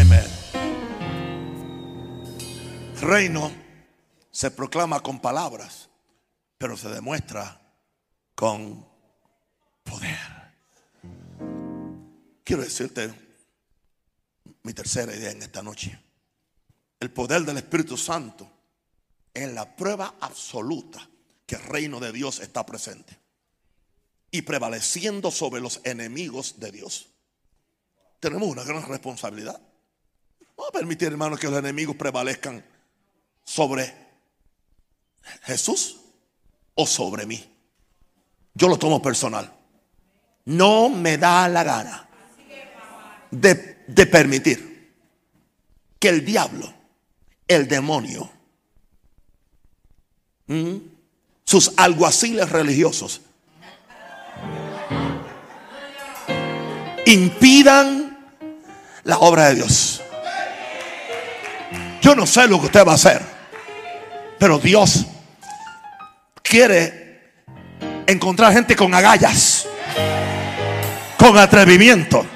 Amén. 0.00 0.26
Reino 3.00 3.50
se 4.30 4.50
proclama 4.50 5.00
con 5.00 5.18
palabras, 5.18 5.88
pero 6.58 6.76
se 6.76 6.88
demuestra 6.88 7.67
con 8.38 8.86
poder. 9.82 10.16
Quiero 12.44 12.62
decirte 12.62 13.12
mi 14.62 14.72
tercera 14.72 15.12
idea 15.12 15.32
en 15.32 15.42
esta 15.42 15.60
noche. 15.60 15.98
El 17.00 17.10
poder 17.10 17.42
del 17.42 17.56
Espíritu 17.56 17.96
Santo 17.96 18.48
es 19.34 19.52
la 19.52 19.74
prueba 19.74 20.14
absoluta 20.20 21.04
que 21.44 21.56
el 21.56 21.64
reino 21.64 21.98
de 21.98 22.12
Dios 22.12 22.38
está 22.38 22.64
presente 22.64 23.18
y 24.30 24.42
prevaleciendo 24.42 25.32
sobre 25.32 25.60
los 25.60 25.80
enemigos 25.82 26.60
de 26.60 26.70
Dios. 26.70 27.08
Tenemos 28.20 28.48
una 28.48 28.62
gran 28.62 28.86
responsabilidad. 28.86 29.60
Vamos 30.56 30.68
a 30.68 30.78
permitir, 30.78 31.08
hermanos, 31.08 31.40
que 31.40 31.48
los 31.48 31.58
enemigos 31.58 31.96
prevalezcan 31.96 32.64
sobre 33.42 33.92
Jesús 35.42 35.96
o 36.76 36.86
sobre 36.86 37.26
mí. 37.26 37.57
Yo 38.58 38.68
lo 38.68 38.76
tomo 38.76 39.00
personal. 39.00 39.48
No 40.46 40.88
me 40.88 41.16
da 41.16 41.48
la 41.48 41.62
gana 41.62 42.08
de, 43.30 43.84
de 43.86 44.06
permitir 44.06 44.96
que 46.00 46.08
el 46.08 46.24
diablo, 46.24 46.74
el 47.46 47.68
demonio, 47.68 48.28
sus 51.44 51.72
alguaciles 51.76 52.50
religiosos 52.50 53.20
impidan 57.06 58.18
la 59.04 59.18
obra 59.18 59.50
de 59.50 59.54
Dios. 59.54 60.00
Yo 62.02 62.16
no 62.16 62.26
sé 62.26 62.48
lo 62.48 62.58
que 62.58 62.66
usted 62.66 62.84
va 62.84 62.92
a 62.92 62.96
hacer, 62.96 63.22
pero 64.38 64.58
Dios 64.58 65.06
quiere 66.42 67.07
encontrar 68.08 68.52
gente 68.52 68.74
con 68.74 68.92
agallas, 68.94 69.66
con 71.16 71.38
atrevimiento. 71.38 72.26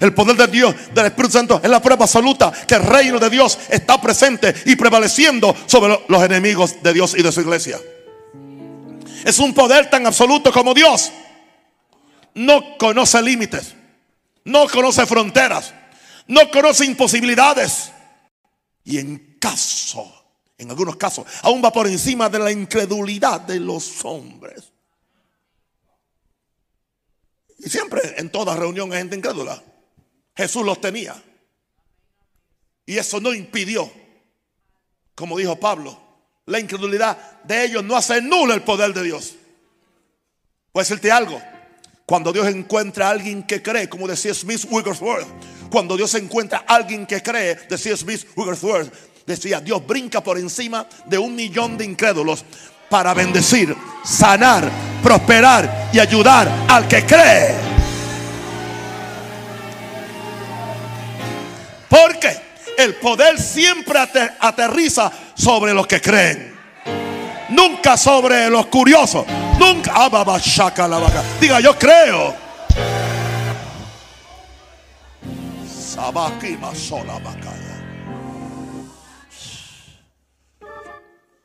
El 0.00 0.14
poder 0.14 0.34
de 0.36 0.46
Dios, 0.46 0.74
del 0.94 1.06
Espíritu 1.06 1.32
Santo, 1.32 1.60
es 1.62 1.68
la 1.68 1.82
prueba 1.82 2.04
absoluta 2.04 2.50
que 2.66 2.74
el 2.74 2.82
reino 2.82 3.18
de 3.18 3.28
Dios 3.28 3.58
está 3.68 4.00
presente 4.00 4.54
y 4.64 4.74
prevaleciendo 4.74 5.54
sobre 5.66 6.00
los 6.08 6.22
enemigos 6.22 6.82
de 6.82 6.94
Dios 6.94 7.14
y 7.18 7.22
de 7.22 7.30
su 7.30 7.42
iglesia. 7.42 7.78
Es 9.24 9.38
un 9.38 9.52
poder 9.52 9.90
tan 9.90 10.06
absoluto 10.06 10.50
como 10.52 10.72
Dios. 10.72 11.12
No 12.34 12.78
conoce 12.78 13.20
límites, 13.20 13.74
no 14.44 14.66
conoce 14.68 15.04
fronteras, 15.04 15.74
no 16.28 16.50
conoce 16.50 16.86
imposibilidades. 16.86 17.92
Y 18.84 18.98
en 18.98 19.36
caso, 19.38 20.19
en 20.60 20.70
algunos 20.70 20.96
casos, 20.96 21.26
aún 21.42 21.62
va 21.64 21.72
por 21.72 21.86
encima 21.86 22.28
de 22.28 22.38
la 22.38 22.52
incredulidad 22.52 23.40
de 23.40 23.58
los 23.58 24.04
hombres. 24.04 24.70
Y 27.58 27.68
siempre 27.68 28.14
en 28.16 28.30
toda 28.30 28.56
reunión 28.56 28.92
hay 28.92 28.98
gente 28.98 29.16
incrédula. 29.16 29.62
Jesús 30.36 30.64
los 30.64 30.80
tenía. 30.80 31.22
Y 32.86 32.98
eso 32.98 33.20
no 33.20 33.32
impidió, 33.32 33.90
como 35.14 35.38
dijo 35.38 35.58
Pablo, 35.58 35.98
la 36.46 36.58
incredulidad 36.58 37.42
de 37.42 37.64
ellos 37.64 37.84
no 37.84 37.96
hace 37.96 38.20
nulo 38.20 38.52
el 38.52 38.62
poder 38.62 38.92
de 38.92 39.02
Dios. 39.02 39.36
Puedo 40.72 40.82
decirte 40.82 41.10
algo. 41.10 41.40
Cuando 42.04 42.32
Dios 42.32 42.48
encuentra 42.48 43.06
a 43.06 43.10
alguien 43.10 43.44
que 43.44 43.62
cree, 43.62 43.88
como 43.88 44.08
decía 44.08 44.34
Smith 44.34 44.66
Wigglesworth, 44.68 45.28
cuando 45.70 45.96
Dios 45.96 46.14
encuentra 46.16 46.64
a 46.66 46.74
alguien 46.74 47.06
que 47.06 47.22
cree, 47.22 47.54
decía 47.68 47.96
Smith 47.96 48.26
Wigglesworth, 48.36 48.92
decía, 49.30 49.60
Dios 49.60 49.86
brinca 49.86 50.22
por 50.22 50.38
encima 50.38 50.86
de 51.06 51.18
un 51.18 51.34
millón 51.34 51.78
de 51.78 51.84
incrédulos 51.84 52.44
para 52.88 53.14
bendecir, 53.14 53.74
sanar, 54.04 54.70
prosperar 55.02 55.88
y 55.92 55.98
ayudar 55.98 56.50
al 56.68 56.88
que 56.88 57.04
cree. 57.06 57.54
Porque 61.88 62.36
el 62.78 62.94
poder 62.96 63.38
siempre 63.38 63.98
aterriza 64.40 65.10
sobre 65.34 65.72
los 65.74 65.86
que 65.86 66.00
creen. 66.00 66.56
Nunca 67.50 67.96
sobre 67.96 68.48
los 68.48 68.66
curiosos. 68.66 69.24
Nunca. 69.58 69.92
Ah, 69.94 70.40
Diga, 71.40 71.60
yo 71.60 71.76
creo. 71.78 72.34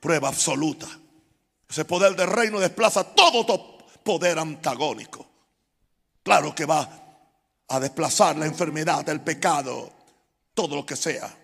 Prueba 0.06 0.28
absoluta. 0.28 0.88
Ese 1.68 1.84
poder 1.84 2.16
del 2.16 2.28
reino 2.28 2.60
desplaza 2.60 3.04
todo 3.04 3.80
poder 4.04 4.38
antagónico. 4.38 5.26
Claro 6.22 6.54
que 6.54 6.64
va 6.66 6.88
a 7.68 7.80
desplazar 7.80 8.36
la 8.36 8.46
enfermedad, 8.46 9.10
el 9.10 9.22
pecado, 9.22 9.92
todo 10.54 10.76
lo 10.76 10.86
que 10.86 10.96
sea. 10.96 11.36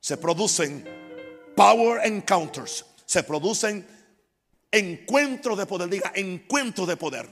Se 0.00 0.16
producen 0.16 1.52
power 1.54 2.04
encounters. 2.04 2.84
Se 3.06 3.22
producen 3.22 3.86
encuentros 4.72 5.56
de 5.56 5.64
poder. 5.64 5.88
Diga, 5.88 6.10
encuentros 6.16 6.88
de 6.88 6.96
poder. 6.96 7.28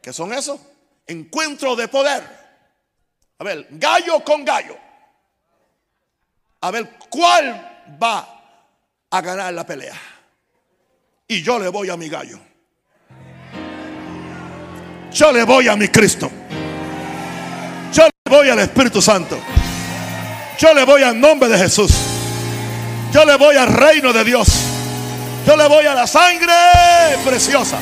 ¿Qué 0.00 0.12
son 0.12 0.32
esos? 0.32 0.60
Encuentros 1.04 1.76
de 1.76 1.88
poder. 1.88 2.22
A 3.38 3.42
ver, 3.42 3.66
gallo 3.72 4.22
con 4.22 4.44
gallo. 4.44 4.76
A 6.60 6.70
ver, 6.70 6.96
¿cuál 7.10 7.96
va 8.00 8.33
a 9.14 9.20
ganar 9.20 9.54
la 9.54 9.64
pelea. 9.64 9.94
Y 11.28 11.40
yo 11.40 11.56
le 11.60 11.68
voy 11.68 11.88
a 11.88 11.96
mi 11.96 12.08
gallo. 12.08 12.40
Yo 15.12 15.30
le 15.30 15.44
voy 15.44 15.68
a 15.68 15.76
mi 15.76 15.86
Cristo. 15.86 16.28
Yo 17.92 18.02
le 18.02 18.10
voy 18.28 18.48
al 18.48 18.58
Espíritu 18.58 19.00
Santo. 19.00 19.38
Yo 20.58 20.74
le 20.74 20.84
voy 20.84 21.04
al 21.04 21.20
nombre 21.20 21.48
de 21.48 21.56
Jesús. 21.56 21.92
Yo 23.12 23.24
le 23.24 23.36
voy 23.36 23.54
al 23.54 23.68
reino 23.68 24.12
de 24.12 24.24
Dios. 24.24 24.48
Yo 25.46 25.56
le 25.56 25.68
voy 25.68 25.86
a 25.86 25.94
la 25.94 26.08
sangre 26.08 26.52
preciosa. 27.24 27.78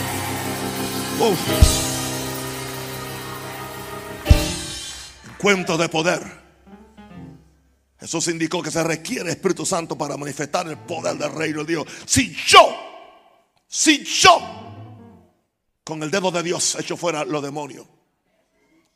Cuento 5.39 5.79
de 5.79 5.89
poder 5.89 6.42
Jesús 8.03 8.27
indicó 8.27 8.61
que 8.61 8.73
se 8.73 8.83
requiere 8.83 9.31
Espíritu 9.31 9.65
Santo 9.65 9.97
para 9.97 10.17
manifestar 10.17 10.67
el 10.67 10.77
poder 10.77 11.17
del 11.17 11.33
reino 11.33 11.63
de 11.63 11.75
Dios. 11.75 11.87
Si 12.05 12.35
yo, 12.35 12.75
si 13.69 14.03
yo, 14.03 14.41
con 15.85 16.03
el 16.03 16.11
dedo 16.11 16.33
de 16.33 16.43
Dios 16.43 16.75
hecho 16.81 16.97
fuera 16.97 17.25
los 17.25 17.41
demonios, 17.41 17.87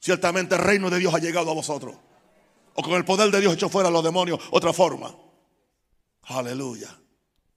ciertamente 0.01 0.57
el 0.57 0.61
reino 0.61 0.91
de 0.91 0.99
Dios 0.99 1.15
ha 1.15 1.21
llegado 1.21 1.53
a 1.53 1.55
vosotros. 1.55 1.95
O 2.75 2.83
con 2.83 2.95
el 2.95 3.05
poder 3.05 3.31
de 3.31 3.41
Dios 3.41 3.55
hecho 3.55 3.69
fuera 3.69 3.93
los 3.93 4.03
demonios, 4.03 4.41
otra 4.51 4.73
forma. 4.73 5.15
Aleluya. 6.25 6.99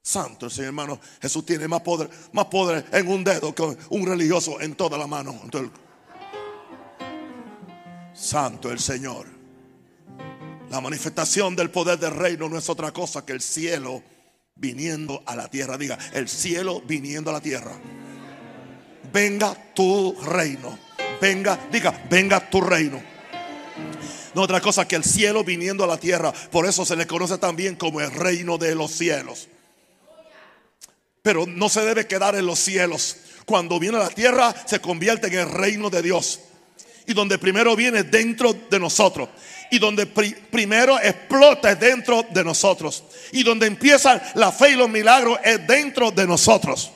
Santo 0.00 0.46
el 0.46 0.52
Señor 0.52 0.68
hermano. 0.68 1.00
Jesús 1.20 1.44
tiene 1.44 1.66
más 1.66 1.80
poder, 1.80 2.08
más 2.30 2.44
poder 2.44 2.86
en 2.92 3.08
un 3.08 3.24
dedo 3.24 3.52
que 3.52 3.76
un 3.88 4.06
religioso 4.06 4.60
en 4.60 4.76
toda 4.76 4.96
la 4.96 5.08
mano. 5.08 5.34
Santo 8.14 8.70
el 8.70 8.78
Señor. 8.78 9.39
La 10.70 10.80
manifestación 10.80 11.56
del 11.56 11.70
poder 11.70 11.98
del 11.98 12.14
reino 12.14 12.48
no 12.48 12.56
es 12.56 12.68
otra 12.68 12.92
cosa 12.92 13.26
que 13.26 13.32
el 13.32 13.40
cielo 13.40 14.04
viniendo 14.54 15.20
a 15.26 15.34
la 15.34 15.48
tierra. 15.48 15.76
Diga, 15.76 15.98
el 16.12 16.28
cielo 16.28 16.80
viniendo 16.86 17.30
a 17.30 17.32
la 17.32 17.40
tierra. 17.40 17.72
Venga 19.12 19.52
tu 19.74 20.14
reino. 20.22 20.78
Venga, 21.20 21.58
diga, 21.72 22.06
venga 22.08 22.48
tu 22.48 22.60
reino. 22.60 23.02
No 24.32 24.42
otra 24.42 24.60
cosa 24.60 24.86
que 24.86 24.94
el 24.94 25.02
cielo 25.02 25.42
viniendo 25.42 25.82
a 25.82 25.88
la 25.88 25.98
tierra. 25.98 26.32
Por 26.32 26.66
eso 26.66 26.84
se 26.84 26.94
le 26.94 27.04
conoce 27.04 27.38
también 27.38 27.74
como 27.74 28.00
el 28.00 28.12
reino 28.12 28.56
de 28.56 28.76
los 28.76 28.92
cielos. 28.92 29.48
Pero 31.20 31.46
no 31.46 31.68
se 31.68 31.80
debe 31.80 32.06
quedar 32.06 32.36
en 32.36 32.46
los 32.46 32.60
cielos. 32.60 33.16
Cuando 33.44 33.80
viene 33.80 33.96
a 33.96 34.04
la 34.04 34.10
tierra 34.10 34.54
se 34.66 34.80
convierte 34.80 35.26
en 35.26 35.34
el 35.34 35.50
reino 35.50 35.90
de 35.90 36.00
Dios. 36.00 36.38
Y 37.08 37.12
donde 37.12 37.38
primero 37.38 37.74
viene 37.74 38.04
dentro 38.04 38.52
de 38.52 38.78
nosotros. 38.78 39.30
Y 39.70 39.78
donde 39.78 40.06
primero 40.06 40.98
explota 40.98 41.72
es 41.72 41.80
dentro 41.80 42.24
de 42.30 42.44
nosotros. 42.44 43.04
Y 43.32 43.42
donde 43.42 43.66
empieza 43.66 44.20
la 44.34 44.50
fe 44.50 44.70
y 44.70 44.76
los 44.76 44.88
milagros 44.88 45.38
es 45.44 45.66
dentro 45.66 46.10
de 46.10 46.26
nosotros. 46.26 46.90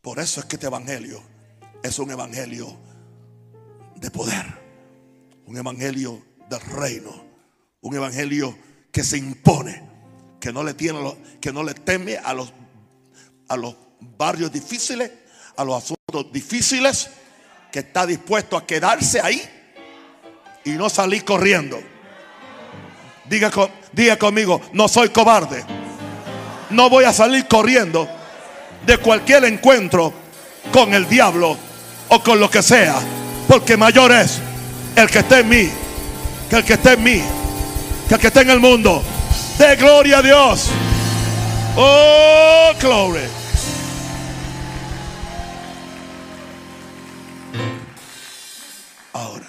Por 0.00 0.18
eso 0.18 0.40
es 0.40 0.46
que 0.46 0.56
este 0.56 0.66
evangelio 0.66 1.22
es 1.82 1.98
un 1.98 2.10
evangelio 2.10 2.76
de 3.96 4.10
poder. 4.10 4.44
Un 5.46 5.56
evangelio 5.56 6.22
del 6.48 6.60
reino. 6.60 7.24
Un 7.80 7.96
evangelio 7.96 8.56
que 8.90 9.02
se 9.04 9.18
impone 9.18 9.94
que 10.44 10.52
no 10.52 10.62
le 10.62 10.74
tiene, 10.74 11.00
que 11.40 11.54
no 11.54 11.62
le 11.62 11.72
teme 11.72 12.18
a 12.18 12.34
los, 12.34 12.52
a 13.48 13.56
los 13.56 13.74
barrios 13.98 14.52
difíciles, 14.52 15.10
a 15.56 15.64
los 15.64 15.82
asuntos 15.82 16.30
difíciles, 16.30 17.08
que 17.74 17.80
está 17.80 18.06
dispuesto 18.06 18.56
a 18.56 18.64
quedarse 18.64 19.20
ahí 19.20 19.42
y 20.64 20.70
no 20.70 20.88
salir 20.88 21.24
corriendo. 21.24 21.82
Diga, 23.24 23.50
diga 23.90 24.16
conmigo, 24.16 24.60
no 24.72 24.86
soy 24.86 25.08
cobarde. 25.08 25.64
No 26.70 26.88
voy 26.88 27.02
a 27.02 27.12
salir 27.12 27.48
corriendo 27.48 28.08
de 28.86 28.98
cualquier 28.98 29.42
encuentro 29.46 30.12
con 30.72 30.94
el 30.94 31.08
diablo 31.08 31.58
o 32.10 32.22
con 32.22 32.38
lo 32.38 32.48
que 32.48 32.62
sea. 32.62 32.94
Porque 33.48 33.76
mayor 33.76 34.12
es 34.12 34.38
el 34.94 35.10
que 35.10 35.18
está 35.18 35.40
en 35.40 35.48
mí 35.48 35.68
que 36.48 36.56
el 36.56 36.64
que 36.64 36.74
está 36.74 36.92
en 36.92 37.02
mí, 37.02 37.22
que 38.08 38.14
el 38.14 38.20
que 38.20 38.28
está 38.28 38.42
en 38.42 38.50
el 38.50 38.60
mundo. 38.60 39.02
De 39.58 39.74
gloria 39.74 40.18
a 40.18 40.22
Dios. 40.22 40.70
Oh, 41.76 42.70
glory. 42.80 43.43
Ahora, 49.14 49.48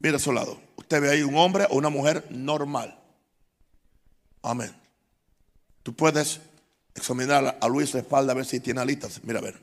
mira 0.00 0.16
a 0.16 0.18
su 0.18 0.32
lado. 0.32 0.60
Usted 0.74 1.00
ve 1.00 1.10
ahí 1.10 1.22
un 1.22 1.36
hombre 1.36 1.64
o 1.70 1.76
una 1.76 1.90
mujer 1.90 2.26
normal. 2.30 2.98
Amén. 4.42 4.74
Tú 5.84 5.94
puedes 5.94 6.40
examinar 6.96 7.56
a 7.60 7.68
Luis 7.68 7.92
de 7.92 8.00
espalda 8.00 8.32
a 8.32 8.34
ver 8.34 8.44
si 8.44 8.58
tiene 8.58 8.80
alitas. 8.80 9.22
Mira, 9.22 9.38
a 9.38 9.42
ver. 9.42 9.62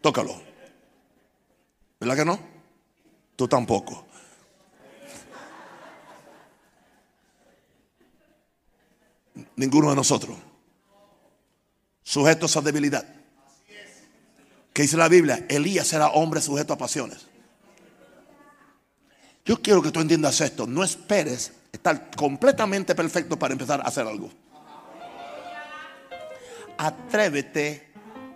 Tócalo. 0.00 0.40
¿Verdad 2.00 2.16
que 2.16 2.24
no? 2.24 2.40
Tú 3.36 3.46
tampoco. 3.46 4.06
Ninguno 9.56 9.90
de 9.90 9.96
nosotros. 9.96 10.38
Sujetos 12.02 12.56
a 12.56 12.62
debilidad. 12.62 13.15
¿Qué 14.76 14.82
dice 14.82 14.98
la 14.98 15.08
Biblia? 15.08 15.46
Elías 15.48 15.90
era 15.94 16.08
hombre 16.08 16.38
sujeto 16.42 16.74
a 16.74 16.76
pasiones. 16.76 17.24
Yo 19.42 19.62
quiero 19.62 19.80
que 19.80 19.90
tú 19.90 20.00
entiendas 20.00 20.38
esto. 20.42 20.66
No 20.66 20.84
esperes 20.84 21.50
estar 21.72 22.10
completamente 22.14 22.94
perfecto 22.94 23.38
para 23.38 23.54
empezar 23.54 23.80
a 23.80 23.84
hacer 23.84 24.06
algo. 24.06 24.30
Atrévete 26.76 27.88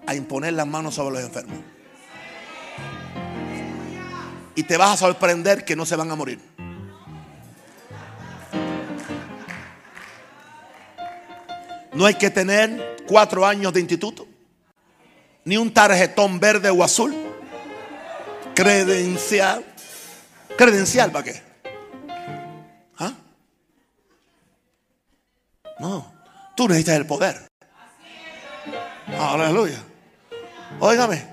a 0.07 0.15
imponer 0.15 0.55
las 0.55 0.67
manos 0.67 0.95
sobre 0.95 1.17
los 1.17 1.25
enfermos. 1.25 1.59
Y 4.55 4.63
te 4.63 4.79
vas 4.79 4.95
a 4.95 4.97
sorprender 4.97 5.67
que 5.67 5.77
no 5.77 5.85
se 5.85 5.95
van 5.95 6.11
a 6.11 6.17
morir. 6.17 6.41
No 11.93 12.07
hay 12.07 12.15
que 12.15 12.31
tener 12.31 12.97
cuatro 13.07 13.45
años 13.45 13.75
de 13.75 13.81
instituto, 13.81 14.27
ni 15.51 15.57
un 15.57 15.75
tarjetón 15.75 16.39
verde 16.39 16.71
o 16.71 16.85
azul. 16.85 17.13
Credencial. 18.55 19.65
¿Credencial 20.57 21.11
para 21.11 21.25
qué? 21.25 21.43
¿Ah? 22.97 23.13
No, 25.81 26.13
tú 26.57 26.69
necesitas 26.69 26.95
el 26.95 27.05
poder. 27.05 27.49
Aleluya. 29.19 29.83
Óigame, 30.79 31.27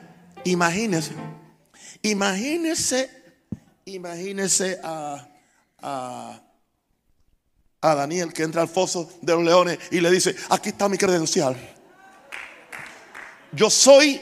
imagínese, 0.45 1.11
imagínese, 2.01 3.11
imagínese 3.85 4.79
a, 4.83 5.27
a 5.79 6.41
a 7.81 7.93
Daniel 7.93 8.33
que 8.33 8.41
entra 8.41 8.63
al 8.63 8.67
foso 8.67 9.07
de 9.21 9.33
los 9.33 9.43
leones 9.43 9.77
y 9.91 10.01
le 10.01 10.09
dice, 10.09 10.35
aquí 10.49 10.69
está 10.69 10.89
mi 10.89 10.97
credencial. 10.97 11.76
Yo 13.51 13.69
soy 13.69 14.21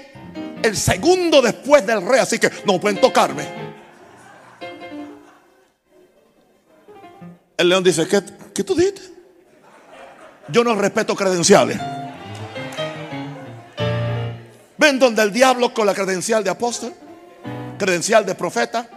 el 0.62 0.76
segundo 0.76 1.42
después 1.42 1.86
del 1.86 2.06
rey, 2.06 2.20
así 2.20 2.40
que 2.40 2.50
no 2.66 2.80
pueden 2.80 3.00
tocarme. 3.00 3.46
El 7.58 7.70
león 7.70 7.84
dice, 7.84 8.08
¿qué, 8.08 8.22
qué 8.54 8.64
tú 8.64 8.76
dijiste? 8.76 9.02
Yo 10.50 10.64
no 10.64 10.76
respeto 10.76 11.16
credenciales. 11.16 11.80
Ven 14.78 15.00
donde 15.00 15.22
el 15.24 15.32
diablo 15.32 15.74
con 15.74 15.86
la 15.86 15.94
credencial 15.94 16.44
de 16.44 16.50
apóstol, 16.50 16.94
credencial 17.78 18.26
de 18.26 18.36
profeta 18.36 18.90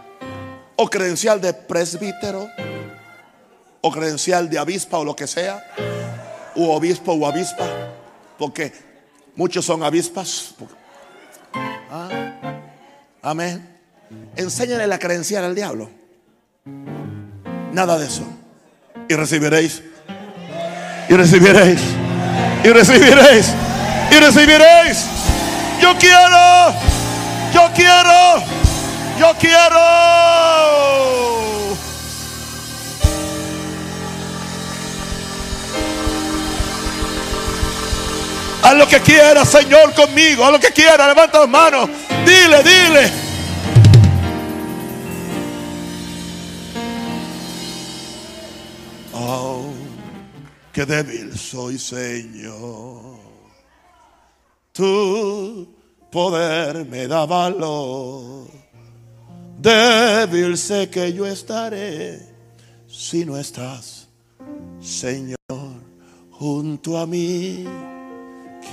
o 0.76 0.88
credencial 0.88 1.40
de 1.40 1.52
presbítero 1.54 2.48
o 3.80 3.90
credencial 3.90 4.50
de 4.50 4.58
avispa 4.58 4.98
o 4.98 5.04
lo 5.04 5.14
que 5.14 5.26
sea, 5.26 5.64
u 6.56 6.68
obispo 6.70 7.12
o 7.12 7.26
avispa, 7.26 7.66
porque 8.36 8.87
muchos 9.38 9.64
son 9.64 9.84
avispas. 9.84 10.52
Ah, 11.90 12.10
amén. 13.22 13.66
Enséñale 14.34 14.86
la 14.88 14.98
credencial 14.98 15.44
al 15.44 15.54
diablo. 15.54 15.88
Nada 17.72 17.98
de 17.98 18.06
eso. 18.06 18.24
Y 19.08 19.14
recibiréis. 19.14 19.82
Y 21.08 21.14
recibiréis. 21.14 21.80
Y 22.64 22.68
recibiréis. 22.68 23.54
Y 24.10 24.14
recibiréis. 24.16 25.06
Yo 25.80 25.96
quiero. 25.98 26.74
Yo 27.54 27.70
quiero. 27.74 28.42
Yo 29.20 29.32
quiero. 29.38 31.07
Haz 38.62 38.74
lo 38.76 38.86
que 38.86 39.00
quiera, 39.00 39.44
Señor, 39.44 39.94
conmigo. 39.94 40.44
Haz 40.44 40.52
lo 40.52 40.60
que 40.60 40.72
quiera. 40.72 41.06
Levanta 41.06 41.40
las 41.40 41.48
manos. 41.48 41.88
Dile, 42.24 42.62
dile. 42.62 43.10
Oh, 49.12 49.72
qué 50.72 50.84
débil 50.84 51.38
soy, 51.38 51.78
Señor. 51.78 53.18
Tu 54.72 55.74
poder 56.10 56.84
me 56.84 57.06
da 57.06 57.26
valor. 57.26 58.48
Débil 59.58 60.56
sé 60.56 60.88
que 60.88 61.12
yo 61.12 61.26
estaré 61.26 62.20
si 62.86 63.24
no 63.24 63.36
estás, 63.36 64.08
Señor, 64.80 65.36
junto 66.30 66.96
a 66.96 67.06
mí 67.06 67.66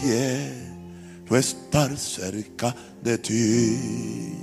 quiero 0.06 1.36
estar 1.36 1.98
cerca 1.98 2.76
de 3.02 3.18
ti. 3.18 4.36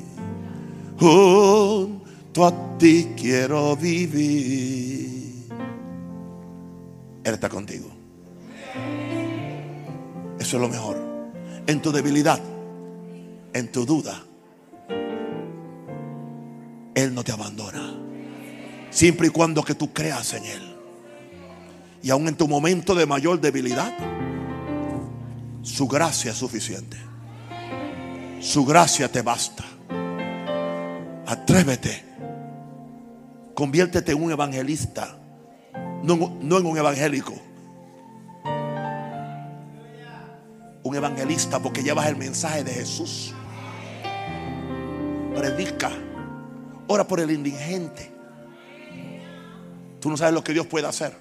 Junto 0.99 2.45
a 2.45 2.79
ti 2.79 3.13
quiero 3.17 3.77
vivir. 3.77 5.47
Él 7.25 7.35
está 7.35 7.49
contigo. 7.49 7.89
Eso 10.39 10.57
es 10.57 10.61
lo 10.61 10.69
mejor. 10.69 11.01
En 11.67 11.81
tu 11.81 11.93
debilidad, 11.93 12.41
en 13.53 13.71
tu 13.71 13.87
duda, 13.87 14.21
Él 16.95 17.15
no 17.15 17.23
te 17.23 17.31
abandona. 17.31 17.95
Siempre 18.91 19.29
y 19.29 19.31
cuando 19.31 19.63
que 19.63 19.77
tú 19.77 19.93
creas 19.93 20.35
en 20.35 20.45
Él. 20.45 20.77
Y 22.03 22.11
aún 22.11 22.27
en 22.27 22.35
tu 22.35 22.49
momento 22.49 22.97
de 22.97 23.07
mayor 23.07 23.41
debilidad, 23.41 23.97
su 25.63 25.87
gracia 25.87 26.33
es 26.33 26.37
suficiente. 26.37 26.97
Su 28.41 28.65
gracia 28.65 29.11
te 29.11 29.23
basta. 29.23 29.65
Atrévete. 31.27 32.05
Conviértete 33.55 34.13
en 34.13 34.23
un 34.23 34.33
evangelista, 34.33 35.17
no, 36.03 36.37
no 36.41 36.59
en 36.59 36.67
un 36.67 36.77
evangélico. 36.77 37.35
Un 40.83 40.97
evangelista 40.97 41.61
porque 41.61 41.83
llevas 41.83 42.07
el 42.09 42.17
mensaje 42.17 42.65
de 42.65 42.73
Jesús. 42.73 43.33
Predica. 45.35 45.91
Ora 46.89 47.07
por 47.07 47.21
el 47.21 47.31
indigente. 47.31 48.11
Tú 50.01 50.11
no 50.11 50.17
sabes 50.17 50.35
lo 50.35 50.43
que 50.43 50.53
Dios 50.53 50.67
puede 50.67 50.89
hacer. 50.89 51.17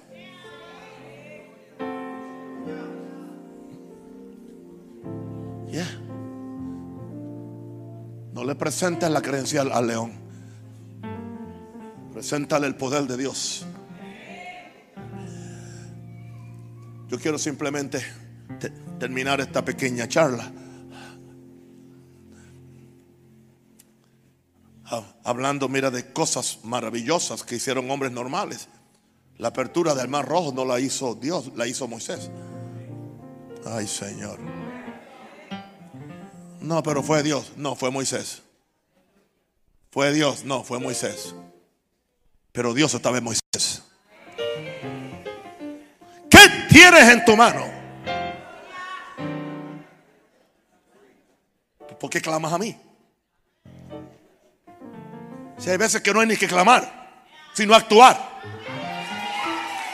No 8.42 8.48
le 8.48 8.56
presentes 8.56 9.08
la 9.08 9.22
creencia 9.22 9.60
al 9.62 9.86
león. 9.86 10.10
Preséntale 12.12 12.66
el 12.66 12.74
poder 12.74 13.06
de 13.06 13.16
Dios. 13.16 13.64
Yo 17.06 17.20
quiero 17.20 17.38
simplemente 17.38 18.04
terminar 18.98 19.40
esta 19.40 19.64
pequeña 19.64 20.08
charla 20.08 20.50
hablando, 25.22 25.68
mira, 25.68 25.92
de 25.92 26.12
cosas 26.12 26.58
maravillosas 26.64 27.44
que 27.44 27.54
hicieron 27.54 27.88
hombres 27.92 28.10
normales. 28.10 28.66
La 29.38 29.48
apertura 29.48 29.94
del 29.94 30.08
mar 30.08 30.26
rojo 30.26 30.52
no 30.52 30.64
la 30.64 30.80
hizo 30.80 31.14
Dios, 31.14 31.52
la 31.54 31.68
hizo 31.68 31.86
Moisés. 31.86 32.28
Ay, 33.64 33.86
Señor. 33.86 34.40
No, 36.62 36.82
pero 36.82 37.02
fue 37.02 37.22
Dios. 37.22 37.52
No, 37.56 37.74
fue 37.74 37.90
Moisés. 37.90 38.42
Fue 39.90 40.12
Dios. 40.12 40.44
No, 40.44 40.62
fue 40.62 40.78
Moisés. 40.78 41.34
Pero 42.52 42.72
Dios 42.72 42.94
estaba 42.94 43.18
en 43.18 43.24
Moisés. 43.24 43.82
¿Qué 46.30 46.66
tienes 46.68 47.08
en 47.08 47.24
tu 47.24 47.36
mano? 47.36 47.66
¿Por 51.98 52.10
qué 52.10 52.20
clamas 52.20 52.52
a 52.52 52.58
mí? 52.58 52.76
Si 55.58 55.70
hay 55.70 55.76
veces 55.76 56.00
que 56.00 56.12
no 56.12 56.20
hay 56.20 56.26
ni 56.26 56.36
que 56.36 56.48
clamar, 56.48 57.24
sino 57.54 57.74
actuar. 57.74 58.40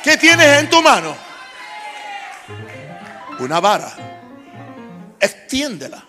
¿Qué 0.02 0.16
tienes 0.16 0.62
en 0.62 0.70
tu 0.70 0.80
mano? 0.80 1.14
Una 3.40 3.60
vara. 3.60 3.92
Extiéndela. 5.20 6.07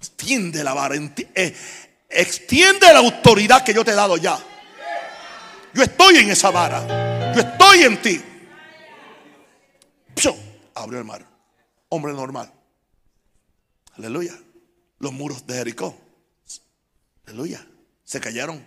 Extiende 0.00 0.64
la 0.64 0.74
vara. 0.74 0.96
Eh, 0.96 1.56
extiende 2.08 2.92
la 2.92 2.98
autoridad 2.98 3.62
que 3.62 3.74
yo 3.74 3.84
te 3.84 3.92
he 3.92 3.94
dado 3.94 4.16
ya. 4.16 4.38
Yo 5.72 5.82
estoy 5.82 6.16
en 6.16 6.30
esa 6.30 6.50
vara. 6.50 7.32
Yo 7.34 7.40
estoy 7.40 7.82
en 7.82 8.02
ti. 8.02 8.24
Abrió 10.74 10.98
el 10.98 11.04
mar. 11.04 11.26
Hombre 11.90 12.12
normal. 12.12 12.50
Aleluya. 13.96 14.34
Los 14.98 15.12
muros 15.12 15.46
de 15.46 15.54
Jericó. 15.54 15.96
Aleluya 17.26 17.66
se 18.10 18.20
cayeron 18.20 18.60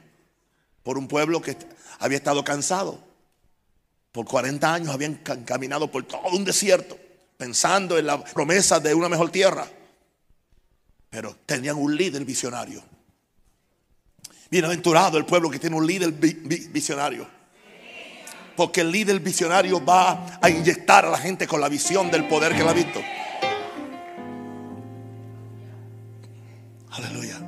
por 0.84 0.98
un 0.98 1.10
pueblo 1.10 1.42
que 1.42 1.58
había 2.00 2.18
estado 2.18 2.46
cansado. 2.46 2.98
Por 4.14 4.26
40 4.26 4.74
años 4.74 4.94
habían 4.94 5.16
caminado 5.16 5.92
por 5.92 6.06
todo 6.06 6.30
un 6.32 6.46
desierto, 6.46 6.98
pensando 7.36 7.98
en 7.98 8.08
la 8.08 8.24
promesa 8.24 8.80
de 8.80 8.94
una 8.94 9.10
mejor 9.10 9.32
tierra. 9.32 9.68
Pero 11.14 11.38
tenían 11.46 11.76
un 11.76 11.96
líder 11.96 12.26
visionario. 12.26 12.84
Bienaventurado 14.50 15.20
el 15.20 15.26
pueblo 15.26 15.48
que 15.48 15.60
tiene 15.60 15.76
un 15.76 15.86
líder 15.86 16.10
visionario. 16.12 17.28
Porque 18.56 18.82
el 18.82 18.92
líder 18.92 19.20
visionario 19.20 19.86
va 19.86 20.40
a 20.42 20.50
inyectar 20.50 21.06
a 21.06 21.12
la 21.12 21.20
gente 21.20 21.46
con 21.46 21.62
la 21.62 21.70
visión 21.70 22.10
del 22.10 22.28
poder 22.28 22.56
que 22.56 22.62
él 22.62 22.68
ha 22.68 22.74
visto. 22.74 23.00
Aleluya. 26.90 27.40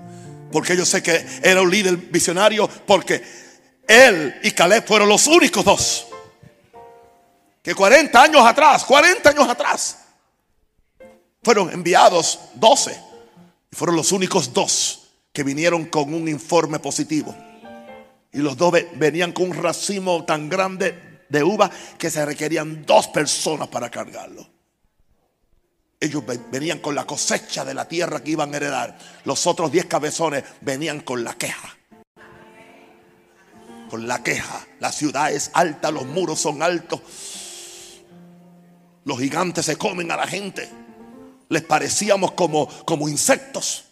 Porque 0.51 0.77
yo 0.77 0.85
sé 0.85 1.01
que 1.01 1.25
era 1.41 1.59
un 1.63 1.71
líder 1.71 1.97
visionario 1.97 2.67
porque 2.67 3.23
él 3.87 4.41
y 4.43 4.51
Caleb 4.51 4.85
fueron 4.85 5.09
los 5.09 5.25
únicos 5.25 5.65
dos. 5.65 6.07
Que 7.63 7.73
40 7.73 8.21
años 8.21 8.45
atrás, 8.45 8.85
40 8.85 9.27
años 9.27 9.49
atrás, 9.49 9.97
fueron 11.41 11.71
enviados 11.71 12.39
12. 12.53 13.04
Fueron 13.75 13.97
los 13.97 14.13
únicos 14.13 14.53
dos 14.53 15.01
que 15.33 15.43
vinieron 15.43 15.87
con 15.87 16.13
un 16.13 16.29
informe 16.29 16.79
positivo. 16.79 17.35
Y 18.31 18.37
los 18.37 18.55
dos 18.55 18.73
venían 18.95 19.33
con 19.33 19.51
un 19.51 19.53
racimo 19.61 20.23
tan 20.23 20.47
grande 20.47 21.25
de 21.27 21.43
uva 21.43 21.69
que 21.97 22.09
se 22.09 22.25
requerían 22.25 22.85
dos 22.85 23.09
personas 23.09 23.67
para 23.67 23.91
cargarlo. 23.91 24.47
Ellos 25.99 26.23
venían 26.49 26.79
con 26.79 26.95
la 26.95 27.05
cosecha 27.05 27.65
de 27.65 27.73
la 27.73 27.85
tierra 27.85 28.23
que 28.23 28.31
iban 28.31 28.53
a 28.53 28.57
heredar. 28.57 28.97
Los 29.25 29.45
otros 29.45 29.73
diez 29.73 29.87
cabezones 29.87 30.45
venían 30.61 31.01
con 31.01 31.25
la 31.25 31.33
queja. 31.33 31.75
Con 33.89 34.07
la 34.07 34.23
queja. 34.23 34.65
La 34.79 34.93
ciudad 34.93 35.33
es 35.33 35.51
alta, 35.53 35.91
los 35.91 36.05
muros 36.05 36.39
son 36.39 36.63
altos. 36.63 37.01
Los 39.03 39.19
gigantes 39.19 39.65
se 39.65 39.75
comen 39.75 40.11
a 40.11 40.15
la 40.15 40.27
gente. 40.27 40.84
Les 41.49 41.63
parecíamos 41.63 42.31
como, 42.31 42.67
como 42.85 43.07
insectos. 43.09 43.85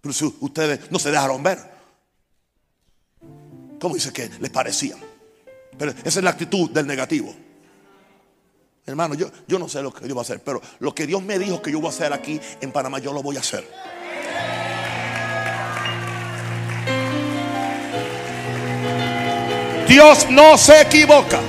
Pero 0.00 0.12
si 0.12 0.24
ustedes 0.40 0.90
no 0.90 0.98
se 0.98 1.10
dejaron 1.10 1.42
ver. 1.42 1.58
¿Cómo 3.80 3.94
dice 3.94 4.12
que 4.12 4.28
les 4.40 4.50
parecían? 4.50 4.98
Pero 5.76 5.92
esa 5.92 6.18
es 6.18 6.22
la 6.24 6.30
actitud 6.30 6.70
del 6.70 6.86
negativo. 6.86 7.34
Hermano, 8.86 9.14
yo, 9.14 9.30
yo 9.46 9.58
no 9.58 9.68
sé 9.68 9.82
lo 9.82 9.92
que 9.92 10.04
Dios 10.06 10.16
va 10.16 10.22
a 10.22 10.22
hacer, 10.22 10.42
pero 10.42 10.62
lo 10.78 10.94
que 10.94 11.06
Dios 11.06 11.22
me 11.22 11.38
dijo 11.38 11.60
que 11.60 11.70
yo 11.70 11.78
voy 11.78 11.88
a 11.88 11.90
hacer 11.90 12.12
aquí 12.12 12.40
en 12.60 12.72
Panamá, 12.72 12.98
yo 12.98 13.12
lo 13.12 13.22
voy 13.22 13.36
a 13.36 13.40
hacer. 13.40 13.68
Dios 19.86 20.26
no 20.30 20.56
se 20.56 20.82
equivoca. 20.82 21.40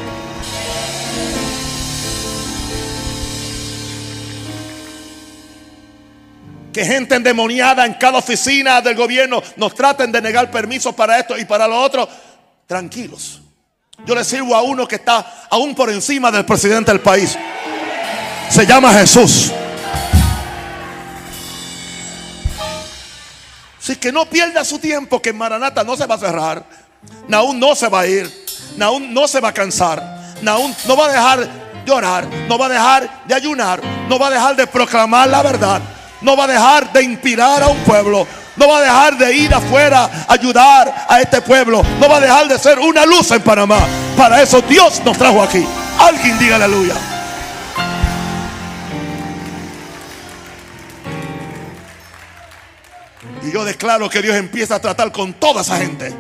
Que 6.74 6.86
gente 6.86 7.16
endemoniada 7.16 7.86
en 7.86 7.96
cada 7.96 8.20
oficina 8.20 8.82
del 8.82 8.96
gobierno 8.96 9.42
nos 9.56 9.74
traten 9.74 10.12
de 10.12 10.22
negar 10.22 10.52
permisos 10.52 10.94
para 10.94 11.20
esto 11.20 11.38
y 11.38 11.46
para 11.46 11.68
lo 11.68 11.82
otro. 11.82 12.08
Tranquilos. 12.68 13.42
Yo 14.06 14.16
le 14.16 14.24
sirvo 14.24 14.56
a 14.56 14.62
uno 14.62 14.88
que 14.88 14.96
está 14.96 15.48
aún 15.50 15.76
por 15.76 15.90
encima 15.90 16.32
del 16.32 16.46
presidente 16.46 16.92
del 16.92 17.02
país. 17.02 17.38
Se 18.50 18.66
llama 18.66 18.94
Jesús. 18.94 19.52
Así 23.82 23.96
que 23.96 24.12
no 24.12 24.26
pierda 24.26 24.64
su 24.64 24.78
tiempo, 24.80 25.22
que 25.22 25.34
Maranata 25.34 25.84
no 25.84 25.98
se 25.98 26.06
va 26.06 26.16
a 26.16 26.20
cerrar. 26.20 26.64
Naún 27.28 27.60
no 27.60 27.76
se 27.76 27.88
va 27.88 28.02
a 28.02 28.08
ir. 28.08 28.46
Naún 28.78 29.14
no 29.14 29.28
se 29.28 29.40
va 29.40 29.50
a 29.50 29.54
cansar. 29.54 30.36
Naún 30.42 30.76
no 30.88 30.96
va 30.96 31.06
a 31.06 31.12
dejar 31.12 31.50
de 31.86 31.92
orar. 31.92 32.28
No 32.48 32.58
va 32.58 32.68
a 32.68 32.70
dejar 32.70 33.26
de 33.26 33.34
ayunar. 33.34 33.82
No 34.08 34.20
va 34.20 34.28
a 34.28 34.32
dejar 34.32 34.56
de 34.56 34.68
proclamar 34.68 35.28
la 35.28 35.42
verdad. 35.42 35.82
No 36.22 36.36
va 36.36 36.44
a 36.44 36.48
dejar 36.48 36.92
de 36.92 37.04
inspirar 37.04 37.64
a 37.64 37.68
un 37.68 37.78
pueblo 37.80 38.28
no 38.60 38.68
va 38.68 38.80
a 38.80 38.82
dejar 38.82 39.18
de 39.18 39.36
ir 39.36 39.56
afuera 39.56 40.10
a 40.28 40.34
ayudar 40.34 41.06
a 41.08 41.22
este 41.22 41.42
pueblo. 41.42 41.82
No 41.98 42.10
va 42.10 42.18
a 42.18 42.20
dejar 42.20 42.48
de 42.48 42.60
ser 42.60 42.78
una 42.78 43.06
luz 43.06 43.32
en 43.32 43.42
Panamá. 43.42 43.80
Para 44.18 44.42
eso 44.42 44.62
Dios 44.62 45.02
nos 45.06 45.18
trajo 45.18 45.42
aquí. 45.42 45.66
Alguien 45.98 46.38
diga 46.38 46.58
aleluya. 46.58 46.94
Y 53.42 53.52
yo 53.54 53.64
declaro 53.64 54.10
que 54.10 54.22
Dios 54.22 54.36
empieza 54.36 54.76
a 54.76 54.82
tratar 54.82 55.14
con 55.14 55.32
toda 55.34 55.62
esa 55.62 55.78
gente. 55.78 56.14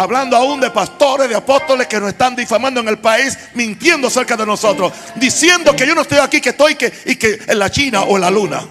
Hablando 0.00 0.34
aún 0.34 0.60
de 0.60 0.70
pastores, 0.70 1.28
de 1.28 1.36
apóstoles 1.36 1.86
que 1.86 2.00
nos 2.00 2.08
están 2.08 2.34
difamando 2.34 2.80
en 2.80 2.88
el 2.88 2.98
país, 3.00 3.36
mintiendo 3.52 4.08
acerca 4.08 4.34
de 4.34 4.46
nosotros, 4.46 4.94
diciendo 5.16 5.76
que 5.76 5.86
yo 5.86 5.94
no 5.94 6.00
estoy 6.00 6.16
aquí, 6.16 6.40
que 6.40 6.48
estoy 6.48 6.74
que, 6.74 6.90
y 7.04 7.16
que 7.16 7.38
en 7.46 7.58
la 7.58 7.70
China 7.70 8.04
o 8.04 8.16
en 8.16 8.22
la 8.22 8.30
luna. 8.30 8.62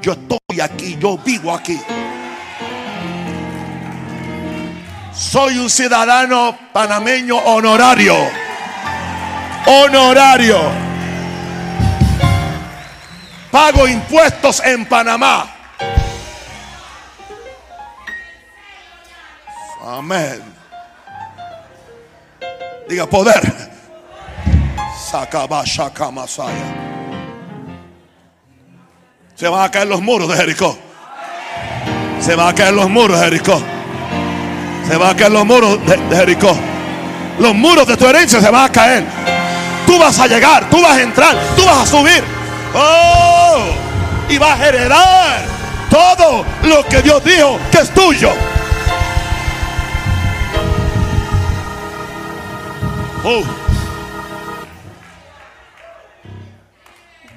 Yo 0.00 0.12
estoy 0.12 0.60
aquí, 0.62 0.96
yo 0.98 1.18
vivo 1.18 1.54
aquí. 1.54 1.78
Soy 5.12 5.58
un 5.58 5.68
ciudadano 5.68 6.58
panameño 6.72 7.36
honorario. 7.36 8.16
Honorario. 9.66 10.58
Pago 13.50 13.86
impuestos 13.86 14.62
en 14.64 14.86
Panamá. 14.86 15.57
Amén. 19.84 20.42
Diga 22.88 23.06
poder. 23.06 23.68
Masaya. 26.12 26.52
Se 29.34 29.48
van 29.48 29.62
a 29.62 29.70
caer 29.70 29.86
los 29.86 30.02
muros 30.02 30.28
de 30.28 30.36
Jericó. 30.36 30.76
Se 32.20 32.34
van 32.34 32.48
a 32.48 32.54
caer 32.54 32.74
los 32.74 32.90
muros 32.90 33.18
de 33.18 33.24
Jericó. 33.24 33.62
Se 34.86 34.96
van 34.96 35.10
a 35.10 35.16
caer 35.16 35.32
los 35.32 35.46
muros 35.46 35.78
de, 35.86 36.16
Jericó. 36.16 36.56
Los 37.38 37.54
muros 37.54 37.86
de 37.86 37.96
tu 37.96 38.06
herencia 38.06 38.40
se 38.40 38.50
van 38.50 38.64
a 38.64 38.72
caer. 38.72 39.04
Tú 39.86 39.98
vas 39.98 40.18
a 40.18 40.26
llegar, 40.26 40.68
tú 40.68 40.82
vas 40.82 40.96
a 40.96 41.02
entrar, 41.02 41.36
tú 41.56 41.64
vas 41.64 41.78
a 41.78 41.86
subir. 41.86 42.22
Oh, 42.74 43.64
y 44.28 44.36
vas 44.36 44.60
a 44.60 44.68
heredar 44.68 45.44
todo 45.88 46.44
lo 46.64 46.84
que 46.84 47.00
Dios 47.00 47.22
dijo 47.24 47.58
que 47.70 47.78
es 47.78 47.90
tuyo. 47.94 48.30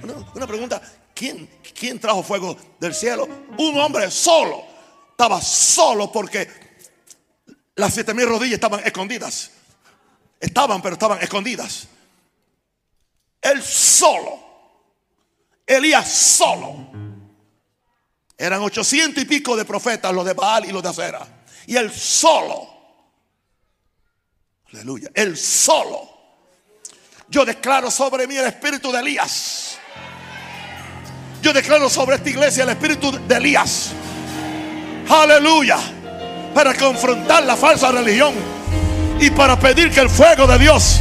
Una, 0.02 0.14
una 0.34 0.48
pregunta, 0.48 0.82
¿quién, 1.14 1.50
¿quién 1.78 2.00
trajo 2.00 2.24
fuego 2.24 2.56
del 2.80 2.96
cielo? 2.96 3.28
Un 3.58 3.78
hombre 3.78 4.10
solo. 4.10 4.64
Estaba 5.10 5.42
solo 5.42 6.10
porque 6.10 6.48
las 7.76 7.94
siete 7.94 8.14
mil 8.14 8.26
rodillas 8.26 8.54
estaban 8.54 8.80
escondidas. 8.86 9.52
Estaban, 10.40 10.82
pero 10.82 10.94
estaban 10.94 11.22
escondidas. 11.22 11.90
Él 13.42 13.62
solo. 13.62 14.40
Elías 15.68 16.10
solo. 16.10 16.90
Eran 18.38 18.62
ochocientos 18.62 19.22
y 19.22 19.26
pico 19.26 19.58
de 19.58 19.66
profetas, 19.66 20.14
los 20.14 20.26
de 20.26 20.34
Baal 20.34 20.66
y 20.66 20.72
los 20.72 20.82
de 20.82 20.90
Acera. 20.90 21.28
Y 21.68 21.76
él 21.76 21.92
solo. 21.92 22.71
Aleluya. 24.74 25.10
Él 25.14 25.38
solo. 25.38 26.10
Yo 27.30 27.46
declaro 27.46 27.90
sobre 27.90 28.28
mí 28.28 28.36
el 28.36 28.46
espíritu 28.46 28.92
de 28.92 29.00
Elías. 29.00 29.78
Yo 31.42 31.54
declaro 31.54 31.90
sobre 31.90 32.18
esta 32.18 32.30
iglesia 32.30 32.64
el 32.64 32.70
espíritu 32.70 33.12
de 33.28 33.36
Elías. 33.36 33.92
Aleluya 35.10 35.78
para 36.54 36.74
confrontar 36.74 37.44
la 37.44 37.56
falsa 37.56 37.92
religión 37.92 38.34
y 39.20 39.30
para 39.30 39.58
pedir 39.60 39.92
que 39.92 40.02
el 40.02 40.10
fuego 40.10 40.48
de 40.48 40.58
Dios 40.58 41.00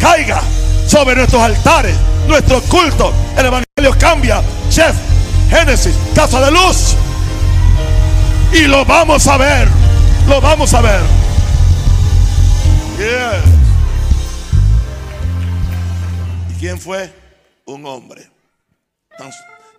caiga 0.00 0.40
sobre 0.86 1.16
nuestros 1.16 1.42
altares, 1.42 1.96
nuestro 2.26 2.60
culto. 2.62 3.12
El 3.36 3.46
Evangelio 3.46 3.96
cambia. 3.98 4.42
Chef, 4.68 4.94
Génesis, 5.50 5.94
casa 6.14 6.40
de 6.40 6.50
luz. 6.50 6.94
Y 8.52 8.62
lo 8.62 8.84
vamos 8.84 9.26
a 9.26 9.36
ver. 9.36 9.68
Lo 10.28 10.40
vamos 10.40 10.74
a 10.74 10.80
ver. 10.80 11.25
¿Y 16.50 16.54
quién 16.58 16.80
fue? 16.80 17.12
Un 17.66 17.84
hombre. 17.84 18.30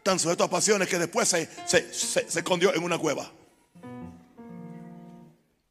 Tan, 0.03 0.19
sujeto 0.19 0.43
a 0.43 0.49
pasiones 0.49 0.87
que 0.87 0.99
después 0.99 1.27
se, 1.27 1.47
se 1.65 2.39
escondió 2.39 2.73
en 2.75 2.83
una 2.83 2.97
cueva. 2.97 3.31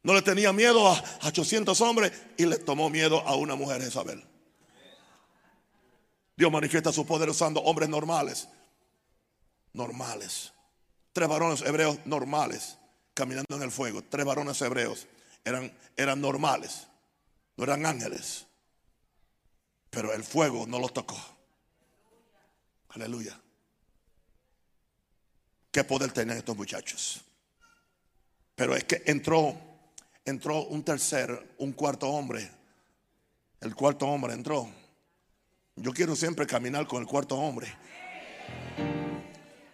No 0.03 0.13
le 0.13 0.21
tenía 0.21 0.53
miedo 0.53 0.87
a 0.87 1.03
800 1.23 1.79
hombres 1.81 2.11
y 2.37 2.45
le 2.45 2.57
tomó 2.57 2.89
miedo 2.89 3.21
a 3.25 3.35
una 3.35 3.55
mujer 3.55 3.81
Isabel. 3.81 4.23
Dios 6.35 6.51
manifiesta 6.51 6.91
su 6.91 7.05
poder 7.05 7.29
usando 7.29 7.61
hombres 7.61 7.89
normales. 7.89 8.47
Normales. 9.73 10.53
Tres 11.13 11.27
varones 11.27 11.61
hebreos 11.61 11.97
normales 12.05 12.77
caminando 13.13 13.55
en 13.55 13.63
el 13.63 13.71
fuego. 13.71 14.03
Tres 14.03 14.25
varones 14.25 14.61
hebreos 14.61 15.07
eran, 15.43 15.75
eran 15.95 16.21
normales. 16.21 16.87
No 17.57 17.63
eran 17.63 17.85
ángeles. 17.85 18.45
Pero 19.89 20.13
el 20.13 20.23
fuego 20.23 20.65
no 20.67 20.79
los 20.79 20.93
tocó. 20.93 21.19
Aleluya. 22.89 23.39
¿Qué 25.71 25.83
poder 25.83 26.11
tenían 26.11 26.37
estos 26.37 26.55
muchachos? 26.55 27.21
Pero 28.55 28.75
es 28.75 28.85
que 28.85 29.03
entró 29.05 29.67
entró 30.29 30.65
un 30.65 30.83
tercer, 30.83 31.55
un 31.57 31.71
cuarto 31.71 32.09
hombre. 32.09 32.51
El 33.61 33.75
cuarto 33.75 34.05
hombre 34.07 34.33
entró. 34.33 34.69
Yo 35.75 35.93
quiero 35.93 36.15
siempre 36.15 36.45
caminar 36.45 36.85
con 36.85 37.01
el 37.01 37.07
cuarto 37.07 37.35
hombre. 37.35 37.67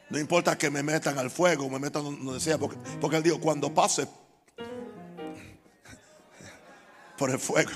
No 0.09 0.19
importa 0.19 0.57
que 0.57 0.69
me 0.69 0.83
metan 0.83 1.17
al 1.17 1.31
fuego, 1.31 1.69
me 1.69 1.79
metan 1.79 2.03
donde 2.03 2.39
sea, 2.39 2.57
porque, 2.57 2.77
porque 3.01 3.17
él 3.17 3.23
dijo, 3.23 3.39
cuando 3.39 3.73
pase 3.73 4.07
por 7.23 7.31
el 7.31 7.39
fuego, 7.39 7.71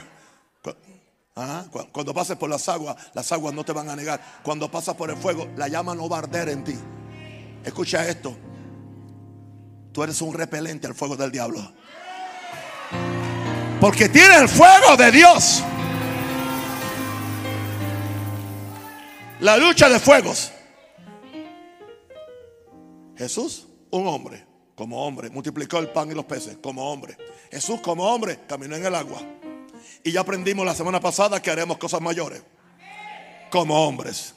cuando 1.94 2.14
pases 2.14 2.36
por 2.36 2.50
las 2.50 2.68
aguas, 2.68 2.98
las 3.14 3.32
aguas 3.32 3.54
no 3.54 3.64
te 3.64 3.72
van 3.72 3.90
a 3.90 3.96
negar. 3.96 4.20
Cuando 4.44 4.70
pasas 4.70 4.94
por 4.96 5.10
el 5.10 5.16
fuego, 5.16 5.48
la 5.56 5.70
llama 5.70 5.96
no 5.96 6.10
va 6.10 6.18
a 6.18 6.20
arder 6.20 6.50
en 6.50 6.66
ti. 6.66 6.78
Escucha 7.64 8.06
esto. 8.10 8.36
Tú 9.94 10.04
eres 10.04 10.22
un 10.22 10.34
repelente 10.34 10.86
al 10.86 10.96
fuego 10.96 11.16
del 11.16 11.32
diablo. 11.32 11.62
Porque 13.80 14.10
tiene 14.10 14.36
el 14.36 14.50
fuego 14.50 14.98
de 14.98 15.12
Dios. 15.14 15.64
La 19.40 19.56
lucha 19.56 19.88
de 19.88 19.98
fuegos. 20.02 20.52
Jesús, 23.16 23.66
un 23.92 24.08
hombre, 24.08 24.46
como 24.78 25.04
hombre, 25.04 25.32
multiplicó 25.32 25.80
el 25.80 25.90
pan 25.90 26.12
y 26.12 26.14
los 26.14 26.26
peces, 26.26 26.60
como 26.62 26.92
hombre. 26.92 27.18
Jesús, 27.50 27.82
como 27.82 28.14
hombre, 28.14 28.42
caminó 28.48 28.76
en 28.76 28.86
el 28.86 28.94
agua. 28.94 29.20
Y 30.04 30.12
ya 30.12 30.22
aprendimos 30.22 30.64
la 30.68 30.76
semana 30.76 31.00
pasada 31.00 31.42
que 31.42 31.50
haremos 31.50 31.80
cosas 31.80 32.00
mayores. 32.00 32.44
Como 33.50 33.88
hombres. 33.88 34.36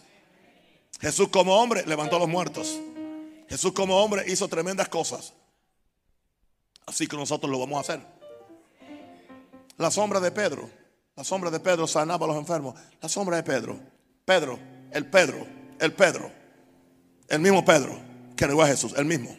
Jesús, 0.98 1.28
como 1.28 1.54
hombre, 1.60 1.84
levantó 1.84 2.16
a 2.16 2.20
los 2.20 2.28
muertos. 2.28 2.80
Jesús, 3.50 3.72
como 3.72 4.02
hombre, 4.02 4.24
hizo 4.28 4.48
tremendas 4.48 4.88
cosas. 4.88 5.34
Así 6.86 7.06
que 7.06 7.18
nosotros 7.18 7.52
lo 7.52 7.58
vamos 7.58 7.76
a 7.76 7.80
hacer. 7.80 8.00
La 9.76 9.90
sombra 9.90 10.20
de 10.20 10.30
Pedro. 10.30 10.70
La 11.16 11.24
sombra 11.24 11.50
de 11.50 11.60
Pedro 11.60 11.86
sanaba 11.86 12.24
a 12.24 12.28
los 12.28 12.38
enfermos. 12.38 12.80
La 13.02 13.10
sombra 13.10 13.36
de 13.36 13.42
Pedro. 13.42 13.78
Pedro, 14.24 14.58
el 14.90 15.04
Pedro, 15.04 15.46
el 15.78 15.92
Pedro. 15.92 16.32
El 17.28 17.40
mismo 17.40 17.62
Pedro 17.62 18.00
que 18.34 18.46
negó 18.46 18.62
a 18.62 18.68
Jesús, 18.68 18.94
el 18.96 19.04
mismo. 19.04 19.36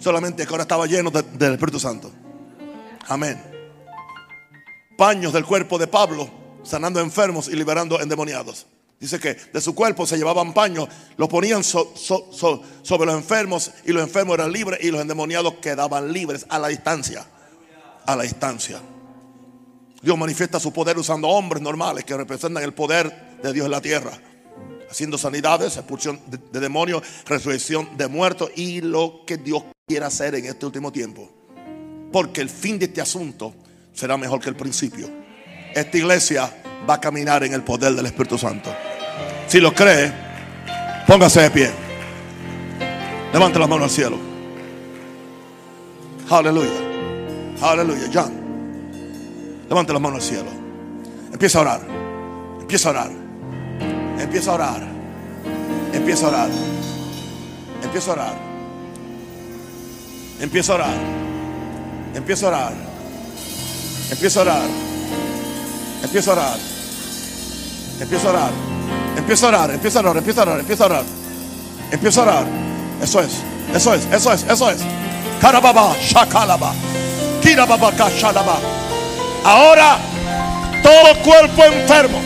Solamente 0.00 0.44
que 0.44 0.50
ahora 0.50 0.62
estaba 0.62 0.86
lleno 0.86 1.10
del 1.10 1.52
Espíritu 1.52 1.78
Santo. 1.78 2.10
Amén. 3.06 3.40
Paños 4.96 5.32
del 5.32 5.44
cuerpo 5.44 5.78
de 5.78 5.86
Pablo, 5.86 6.28
sanando 6.62 7.00
enfermos 7.00 7.48
y 7.48 7.54
liberando 7.54 8.00
endemoniados. 8.00 8.66
Dice 8.98 9.18
que 9.18 9.34
de 9.34 9.60
su 9.60 9.74
cuerpo 9.74 10.06
se 10.06 10.16
llevaban 10.16 10.52
paños, 10.52 10.88
lo 11.16 11.28
ponían 11.28 11.62
sobre 11.64 13.06
los 13.06 13.14
enfermos 13.14 13.70
y 13.84 13.92
los 13.92 14.02
enfermos 14.02 14.34
eran 14.34 14.52
libres 14.52 14.80
y 14.82 14.90
los 14.90 15.00
endemoniados 15.00 15.54
quedaban 15.54 16.12
libres 16.12 16.46
a 16.48 16.58
la 16.58 16.68
distancia. 16.68 17.26
A 18.06 18.16
la 18.16 18.22
distancia. 18.24 18.80
Dios 20.02 20.16
manifiesta 20.16 20.58
su 20.58 20.72
poder 20.72 20.98
usando 20.98 21.28
hombres 21.28 21.62
normales 21.62 22.04
que 22.04 22.16
representan 22.16 22.62
el 22.62 22.72
poder 22.72 23.38
de 23.42 23.52
Dios 23.52 23.66
en 23.66 23.70
la 23.70 23.80
tierra. 23.82 24.12
Haciendo 24.90 25.18
sanidades, 25.18 25.76
expulsión 25.76 26.20
de, 26.26 26.60
demonios, 26.60 27.02
resurrección 27.26 27.96
de 27.96 28.08
muertos 28.08 28.50
y 28.56 28.80
lo 28.80 29.22
que 29.26 29.36
Dios 29.36 29.62
quiera 29.86 30.08
hacer 30.08 30.34
en 30.34 30.46
este 30.46 30.66
último 30.66 30.90
tiempo. 30.90 31.30
Porque 32.12 32.40
el 32.40 32.50
fin 32.50 32.78
de 32.78 32.86
este 32.86 33.00
asunto 33.00 33.54
será 33.92 34.16
mejor 34.16 34.40
que 34.40 34.48
el 34.48 34.56
principio. 34.56 35.08
Esta 35.74 35.96
iglesia 35.96 36.52
va 36.88 36.94
a 36.94 37.00
caminar 37.00 37.44
en 37.44 37.52
el 37.52 37.62
poder 37.62 37.94
del 37.94 38.06
Espíritu 38.06 38.36
Santo. 38.36 38.74
Si 39.46 39.60
lo 39.60 39.72
cree, 39.72 40.12
póngase 41.06 41.42
de 41.42 41.50
pie. 41.50 41.70
Levante 43.32 43.58
la 43.58 43.66
mano 43.68 43.84
al 43.84 43.90
cielo. 43.90 44.18
Aleluya. 46.28 46.70
Aleluya. 47.62 48.08
John. 48.12 48.32
Levante 49.68 49.92
la 49.92 49.98
mano 49.98 50.16
al 50.16 50.22
cielo. 50.22 50.50
Empieza 51.32 51.58
a 51.58 51.62
orar. 51.62 51.80
Empieza 52.60 52.88
a 52.88 52.92
orar. 52.92 53.19
Empieza 54.20 54.50
a 54.50 54.54
orar. 54.54 54.82
Empieza 55.92 56.26
a 56.26 56.28
orar. 56.28 56.50
Empieza 57.82 58.10
a 58.10 58.14
orar. 58.14 58.34
Empieza 60.40 60.72
a 60.72 60.74
orar. 60.74 60.94
Empieza 62.14 62.46
a 62.46 62.48
orar. 62.48 62.72
Empieza 64.10 64.40
a 64.40 64.42
orar. 64.42 64.62
Empieza 66.02 66.30
a 66.30 66.32
orar. 66.32 66.58
Empieza 68.00 68.26
a 68.26 68.30
orar. 68.30 68.50
Empieza 69.16 69.46
a 69.46 69.48
orar. 69.50 69.70
Empieza 69.70 69.98
a 69.98 70.00
orar. 70.02 70.16
Empieza 70.16 70.40
a 70.40 70.42
orar. 70.42 70.60
Empieza 70.60 70.82
a 70.82 70.86
orar. 70.86 71.04
Empieza 71.90 72.20
a 72.20 72.22
orar. 72.22 72.46
Eso 73.02 73.20
es. 73.20 73.32
Eso 73.74 73.94
es, 73.94 74.04
eso 74.12 74.32
es, 74.32 74.42
eso 74.48 74.70
es. 74.70 74.78
Karababa, 75.40 75.94
shakalaba. 76.00 76.72
Kirababa, 77.40 77.92
kashalaba. 77.92 78.58
Ahora, 79.44 79.96
todo 80.82 81.22
cuerpo 81.22 81.64
enfermo. 81.64 82.18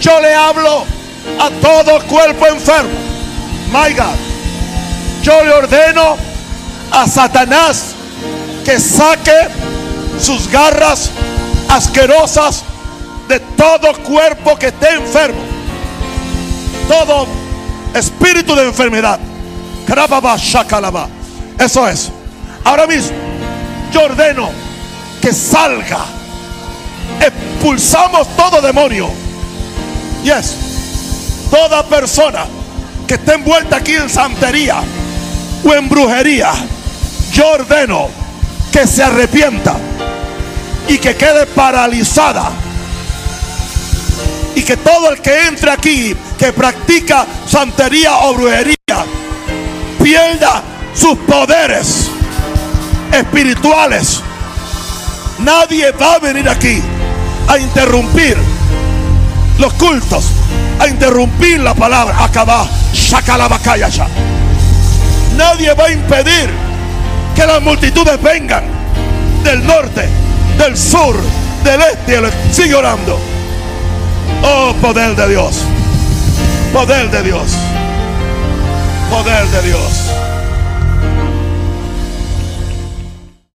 Yo 0.00 0.18
le 0.20 0.34
hablo 0.34 0.84
a 1.38 1.50
todo 1.60 2.00
cuerpo 2.06 2.46
enfermo. 2.46 2.90
My 3.70 3.92
God. 3.92 4.16
Yo 5.22 5.44
le 5.44 5.52
ordeno 5.52 6.16
a 6.90 7.06
Satanás 7.06 7.94
que 8.64 8.80
saque 8.80 9.48
sus 10.18 10.48
garras 10.48 11.10
asquerosas 11.68 12.64
de 13.28 13.38
todo 13.40 13.92
cuerpo 14.02 14.56
que 14.56 14.68
esté 14.68 14.94
enfermo. 14.94 15.40
Todo 16.88 17.26
espíritu 17.94 18.54
de 18.54 18.64
enfermedad. 18.66 19.20
Eso 21.58 21.86
es. 21.86 22.10
Ahora 22.64 22.86
mismo, 22.86 23.16
yo 23.92 24.04
ordeno 24.04 24.50
que 25.20 25.32
salga. 25.32 26.06
Expulsamos 27.20 28.26
todo 28.36 28.62
demonio. 28.62 29.10
Yes. 30.22 30.56
Toda 31.50 31.82
persona 31.86 32.46
que 33.06 33.14
esté 33.14 33.34
envuelta 33.34 33.76
aquí 33.76 33.94
en 33.94 34.08
santería 34.08 34.82
o 35.64 35.74
en 35.74 35.88
brujería, 35.88 36.52
yo 37.32 37.48
ordeno 37.52 38.08
que 38.70 38.86
se 38.86 39.02
arrepienta 39.02 39.76
y 40.88 40.98
que 40.98 41.16
quede 41.16 41.46
paralizada. 41.46 42.50
Y 44.54 44.62
que 44.62 44.76
todo 44.76 45.10
el 45.10 45.20
que 45.20 45.46
entre 45.46 45.70
aquí, 45.70 46.14
que 46.38 46.52
practica 46.52 47.24
santería 47.46 48.18
o 48.18 48.34
brujería, 48.34 48.76
pierda 50.02 50.62
sus 50.94 51.16
poderes 51.18 52.10
espirituales. 53.12 54.20
Nadie 55.38 55.92
va 55.92 56.14
a 56.14 56.18
venir 56.18 56.48
aquí 56.48 56.82
a 57.48 57.58
interrumpir 57.58 58.36
los 59.60 59.72
cultos, 59.74 60.24
a 60.78 60.88
interrumpir 60.88 61.60
la 61.60 61.74
palabra. 61.74 62.16
La 62.18 63.88
ya. 63.88 64.08
Nadie 65.36 65.74
va 65.74 65.84
a 65.84 65.90
impedir 65.92 66.50
que 67.36 67.46
las 67.46 67.62
multitudes 67.62 68.20
vengan 68.22 68.64
del 69.44 69.64
norte, 69.66 70.08
del 70.58 70.76
sur, 70.76 71.14
del 71.62 71.80
este. 71.82 72.20
Sigue 72.52 72.74
orando. 72.74 73.18
Oh, 74.42 74.74
poder 74.80 75.14
de 75.14 75.28
Dios. 75.28 75.56
Poder 76.72 77.10
de 77.10 77.22
Dios. 77.22 77.52
Poder 79.10 79.46
de 79.48 79.62
Dios. 79.62 80.10